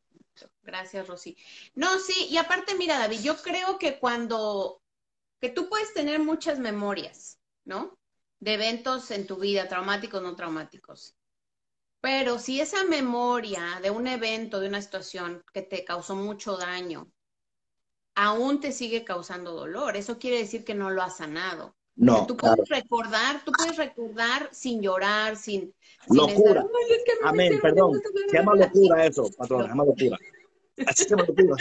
[0.63, 1.35] gracias Rosy.
[1.75, 4.83] No sí y aparte mira David yo creo que cuando
[5.41, 7.99] que tú puedes tener muchas memorias no
[8.39, 11.17] de eventos en tu vida traumáticos no traumáticos.
[12.03, 17.11] Pero si esa memoria de un evento, de una situación que te causó mucho daño,
[18.15, 19.97] aún te sigue causando dolor.
[19.97, 21.75] Eso quiere decir que no lo has sanado.
[21.97, 22.27] No.
[22.27, 25.73] Tú puedes recordar, tú puedes recordar sin llorar, sin.
[26.09, 26.65] locura.
[27.23, 28.01] Amén, perdón.
[28.29, 30.19] Se llama locura eso, patrón, se llama locura.
[30.87, 31.57] Así se llama locura.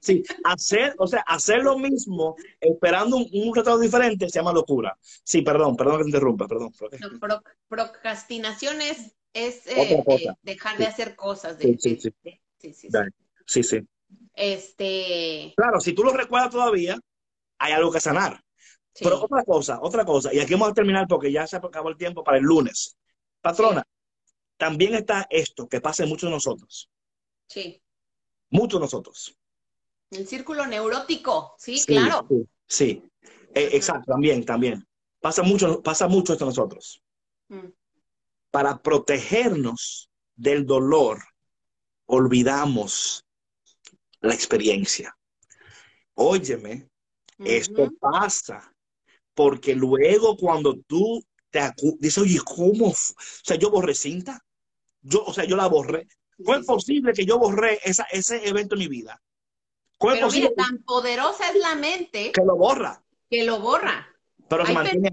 [0.00, 4.98] Sí, hacer, o sea, hacer lo mismo esperando un, un resultado diferente se llama locura.
[5.00, 6.72] Sí, perdón, perdón que te interrumpa, perdón.
[7.68, 11.56] procrastinación es, es eh, eh, dejar de hacer cosas.
[11.56, 12.12] De, sí, sí,
[12.58, 12.72] sí.
[13.46, 13.86] sí, sí.
[14.34, 15.52] Este.
[15.56, 16.98] Claro, si tú lo recuerdas todavía,
[17.58, 18.42] hay algo que sanar.
[18.98, 21.96] Pero otra cosa, otra cosa, y aquí vamos a terminar porque ya se acabó el
[21.96, 22.96] tiempo para el lunes.
[23.40, 23.82] Patrona,
[24.58, 26.90] también está esto que pasa en muchos de nosotros.
[27.46, 27.82] Sí.
[28.50, 29.36] Muchos de nosotros.
[30.10, 32.28] El círculo neurótico, sí, claro.
[32.66, 33.02] Sí,
[33.54, 34.86] eh, exacto, también, también.
[35.20, 37.02] Pasa mucho, pasa mucho esto nosotros.
[37.48, 37.68] Mm.
[38.50, 41.22] Para protegernos del dolor,
[42.04, 43.24] olvidamos
[44.22, 45.16] la experiencia.
[46.14, 46.88] Óyeme,
[47.38, 48.72] esto pasa
[49.34, 52.88] porque luego cuando tú te dices, oye, ¿cómo?
[52.88, 52.94] O
[53.42, 54.40] sea, yo borré cinta.
[55.00, 56.08] Yo, o sea, yo la borré.
[56.44, 59.20] ¿Cómo es posible que yo borré esa, ese evento en mi vida?
[59.98, 62.32] ¿Cómo Pero mira, tan poderosa es la mente.
[62.32, 63.04] Que lo borra.
[63.28, 64.08] Que lo borra.
[64.48, 65.10] Pero se mantiene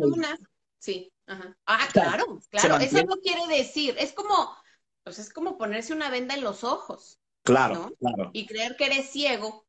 [0.79, 1.57] Sí, ajá.
[1.65, 2.77] Ah, claro, claro.
[2.77, 3.95] Eso no quiere decir.
[3.99, 4.55] Es como,
[5.03, 7.18] pues es como ponerse una venda en los ojos.
[7.43, 8.31] Claro, claro.
[8.33, 9.65] Y creer que eres ciego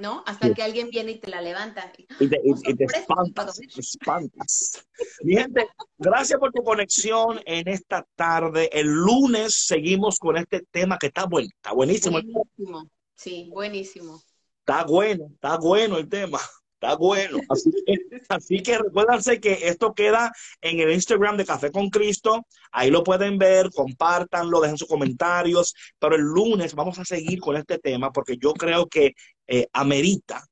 [0.00, 0.24] ¿no?
[0.26, 1.92] Hasta que alguien viene y te la levanta.
[2.18, 2.40] Y te,
[2.84, 4.86] espantas, espantas.
[5.22, 5.68] Mi gente,
[5.98, 8.70] gracias por tu conexión en esta tarde.
[8.72, 12.14] El lunes seguimos con este tema que está bueno, está buenísimo.
[12.14, 14.22] Buenísimo, sí, buenísimo.
[14.60, 16.40] Está bueno, está bueno el tema.
[16.82, 17.40] Está bueno.
[17.50, 17.98] Así que,
[18.30, 22.46] así que recuérdense que esto queda en el Instagram de Café con Cristo.
[22.72, 25.74] Ahí lo pueden ver, compártanlo, dejen sus comentarios.
[25.98, 29.12] Pero el lunes vamos a seguir con este tema porque yo creo que
[29.46, 30.42] eh, amerita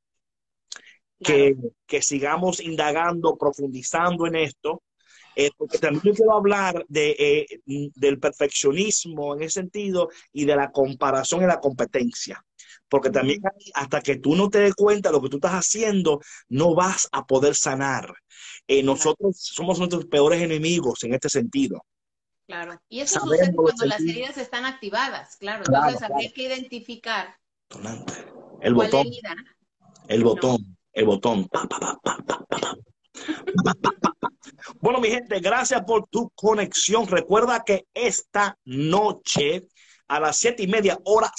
[1.24, 1.56] que,
[1.86, 4.82] que, sigamos indagando, profundizando en esto.
[5.34, 7.46] Eh, porque también quiero hablar de, eh,
[7.94, 12.44] del perfeccionismo en ese sentido y de la comparación y la competencia
[12.88, 13.40] porque también
[13.74, 17.08] hasta que tú no te des cuenta de lo que tú estás haciendo, no vas
[17.12, 18.14] a poder sanar.
[18.66, 21.84] Eh, nosotros somos nuestros peores enemigos en este sentido.
[22.46, 25.64] Claro, y eso sucede cuando las heridas están activadas, claro.
[25.66, 27.36] Entonces habría que identificar
[28.62, 29.06] el botón,
[30.08, 31.48] el botón, el botón.
[34.80, 37.06] bueno, mi gente, gracias por tu conexión.
[37.06, 39.68] Recuerda que esta noche
[40.08, 41.30] a las siete y media hora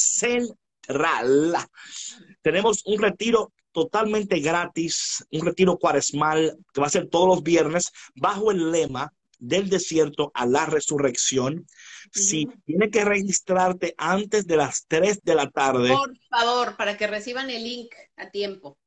[2.41, 7.91] tenemos un retiro totalmente gratis, un retiro cuaresmal que va a ser todos los viernes
[8.15, 11.65] bajo el lema del desierto a la resurrección.
[12.11, 15.89] Si tiene que registrarte antes de las 3 de la tarde.
[15.89, 18.77] Por favor, para que reciban el link a tiempo.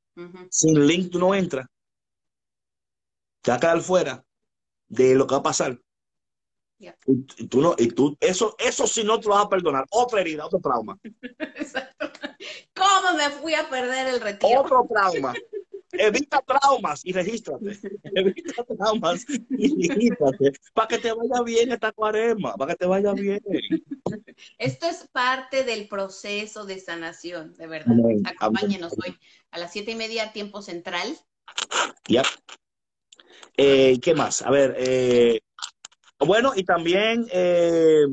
[0.51, 1.67] Sin link tú no entras.
[3.41, 4.25] Te va a quedar fuera
[4.89, 5.79] de lo que va a pasar.
[7.07, 9.85] Y, tú no, y tú, eso, eso sí no te lo vas a perdonar.
[9.91, 10.99] Otra herida, otro trauma.
[11.39, 12.11] Exacto.
[12.75, 14.61] ¿Cómo me fui a perder el retiro?
[14.61, 15.35] Otro trauma.
[15.93, 17.79] Evita traumas y regístrate.
[18.15, 20.53] Evita traumas y regístrate.
[20.73, 23.41] Para que te vaya bien esta cuarema, para que te vaya bien.
[24.59, 27.95] Esto es parte del proceso de sanación, de verdad.
[28.25, 29.17] Acompáñenos hoy
[29.51, 31.17] a las siete y media, tiempo central.
[32.09, 32.23] Ya.
[33.57, 34.43] Eh, ¿Qué más?
[34.43, 35.41] A ver, eh,
[36.27, 38.05] bueno, y también eh,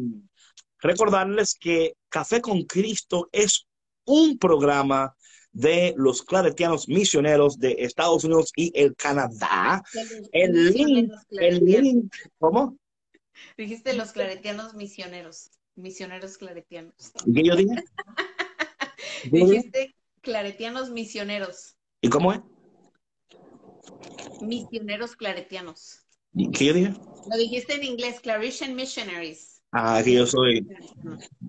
[0.79, 3.67] recordarles que Café con Cristo es
[4.05, 5.15] un programa
[5.51, 9.83] de los claretianos misioneros de Estados Unidos y el Canadá.
[10.31, 12.77] El link, el link, ¿cómo?
[13.57, 16.93] Dijiste los claretianos misioneros, misioneros claretianos.
[17.33, 17.75] ¿Qué yo dije?
[19.31, 21.75] Dijiste claretianos misioneros.
[22.01, 22.41] ¿Y cómo es?
[24.41, 26.05] Misioneros claretianos.
[26.53, 26.93] ¿Qué yo dije?
[27.29, 29.61] Lo dijiste en inglés, Claretian Missionaries.
[29.71, 30.67] Ah, que yo soy.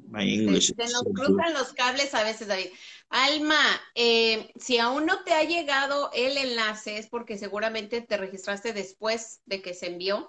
[0.09, 0.75] My English.
[0.77, 2.69] Se, nos cruzan los cables a veces, David.
[3.09, 3.61] Alma,
[3.95, 9.41] eh, si aún no te ha llegado el enlace, es porque seguramente te registraste después
[9.47, 10.29] de que se envió.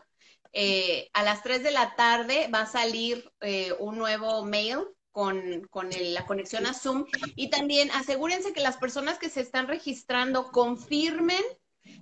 [0.53, 4.79] Eh, a las 3 de la tarde va a salir eh, un nuevo mail
[5.11, 7.05] con, con la conexión a Zoom.
[7.35, 11.43] Y también asegúrense que las personas que se están registrando confirmen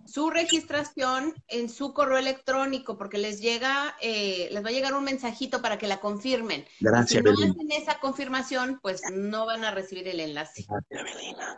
[0.06, 5.04] su registración en su correo electrónico porque les llega, eh, les va a llegar un
[5.04, 6.66] mensajito para que la confirmen.
[6.80, 10.66] Gracias, si no hacen esa confirmación, pues no van a recibir el enlace.
[10.68, 11.58] Gracias, Evelina.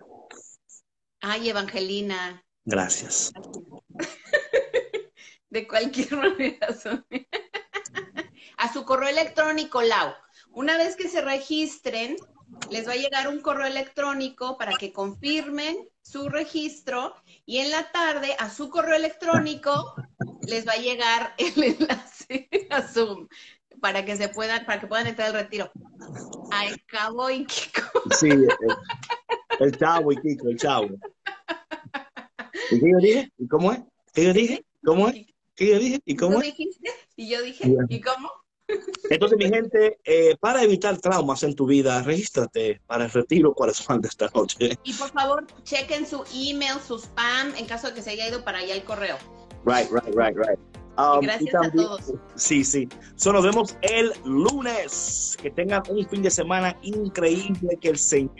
[1.21, 2.43] Ay, Evangelina.
[2.65, 3.31] Gracias.
[5.49, 6.67] De cualquier manera.
[8.57, 10.13] a su correo electrónico, Lau.
[10.51, 12.15] Una vez que se registren,
[12.69, 17.91] les va a llegar un correo electrónico para que confirmen su registro y en la
[17.91, 19.95] tarde a su correo electrónico
[20.47, 23.27] les va a llegar el enlace a Zoom
[23.79, 25.71] para que se puedan, para que puedan entrar al retiro.
[26.51, 27.81] Al cabo y Kiko.
[28.19, 28.29] Sí,
[29.59, 30.89] el, chavo y Kiko, el chavo.
[32.69, 33.31] ¿Y qué yo dije?
[33.37, 33.79] ¿Y cómo es?
[34.13, 34.65] ¿Qué yo dije?
[34.83, 35.25] ¿Cómo es?
[35.55, 36.01] ¿Qué yo dije?
[36.05, 36.53] ¿Y cómo es?
[37.15, 38.29] Y yo dije, ¿y cómo?
[39.09, 44.01] Entonces, mi gente, eh, para evitar traumas en tu vida, regístrate para el retiro corazón
[44.01, 44.77] de esta noche.
[44.83, 48.43] Y por favor, chequen su email, su spam, en caso de que se haya ido
[48.43, 49.17] para allá el correo.
[49.65, 50.59] Right, right, right, right.
[50.97, 52.13] Um, gracias a todos.
[52.35, 52.87] Sí, sí.
[53.15, 55.37] So, nos vemos el lunes.
[55.41, 57.77] Que tengan un fin de semana increíble.
[57.79, 58.31] Que el Señor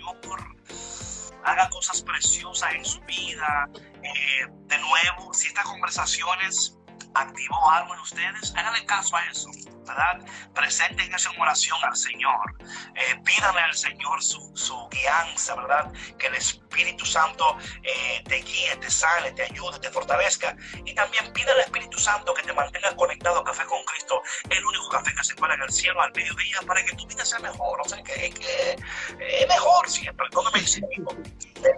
[1.43, 3.69] haga cosas preciosas en su vida.
[4.03, 6.77] Eh, de nuevo, si estas conversaciones
[7.13, 9.49] activó algo en ustedes, háganle caso a eso,
[9.85, 10.19] ¿verdad?
[10.53, 12.55] Presenten esa oración al Señor,
[12.95, 15.91] eh, pídanle al Señor su, su, guianza, ¿verdad?
[16.17, 20.55] Que el Espíritu Santo eh, te guíe, te sane, te ayude, te fortalezca.
[20.85, 24.65] Y también pídale al Espíritu Santo que te mantenga conectado a Café con Cristo, el
[24.65, 27.39] único café que se cuela en el cielo al mediodía para que tu vida sea
[27.39, 28.27] mejor, o sea, que,
[29.19, 30.27] es mejor siempre.
[30.31, 30.61] ¿Dónde me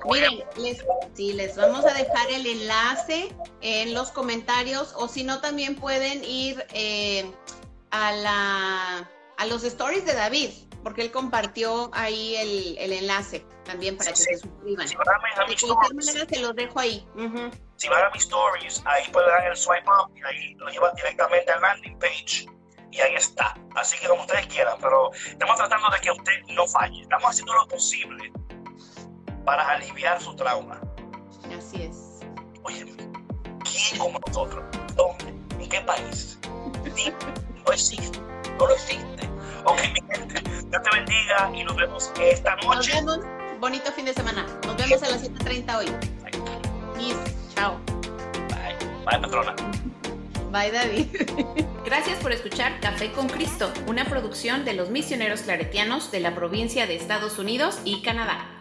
[0.05, 0.83] Miren, les,
[1.17, 6.65] les vamos a dejar el enlace en los comentarios o si no también pueden ir
[6.73, 7.31] eh,
[7.91, 10.49] a, la, a los stories de David,
[10.83, 14.87] porque él compartió ahí el, el enlace también para que se suscriban.
[14.87, 17.07] Si van a, mis stories, se los dejo ahí.
[17.77, 20.93] Si van a mis stories, ahí pueden dar el swipe up y ahí lo llevan
[20.95, 22.45] directamente al landing page
[22.91, 23.55] y ahí está.
[23.75, 27.01] Así que como ustedes quieran, pero estamos tratando de que usted no falle.
[27.01, 28.31] Estamos haciendo lo posible
[29.45, 30.79] para aliviar su trauma.
[31.57, 32.19] Así es.
[32.63, 32.85] Oye,
[33.63, 34.63] ¿quién como nosotros?
[34.95, 35.25] ¿Dónde?
[35.59, 36.37] ¿En qué país?
[37.65, 38.19] no existe,
[38.57, 39.29] no lo existe.
[39.65, 43.01] Ok, mi gente, Dios te bendiga y nos vemos esta noche.
[43.01, 43.19] Nos vemos,
[43.59, 44.45] bonito fin de semana.
[44.65, 45.85] Nos vemos a las 7.30 hoy.
[46.95, 47.79] Peace, chao.
[48.49, 49.55] Bye, bye patrona.
[50.51, 51.07] Bye David.
[51.85, 56.85] Gracias por escuchar Café con Cristo, una producción de los misioneros claretianos de la provincia
[56.87, 58.52] de Estados Unidos y Canadá.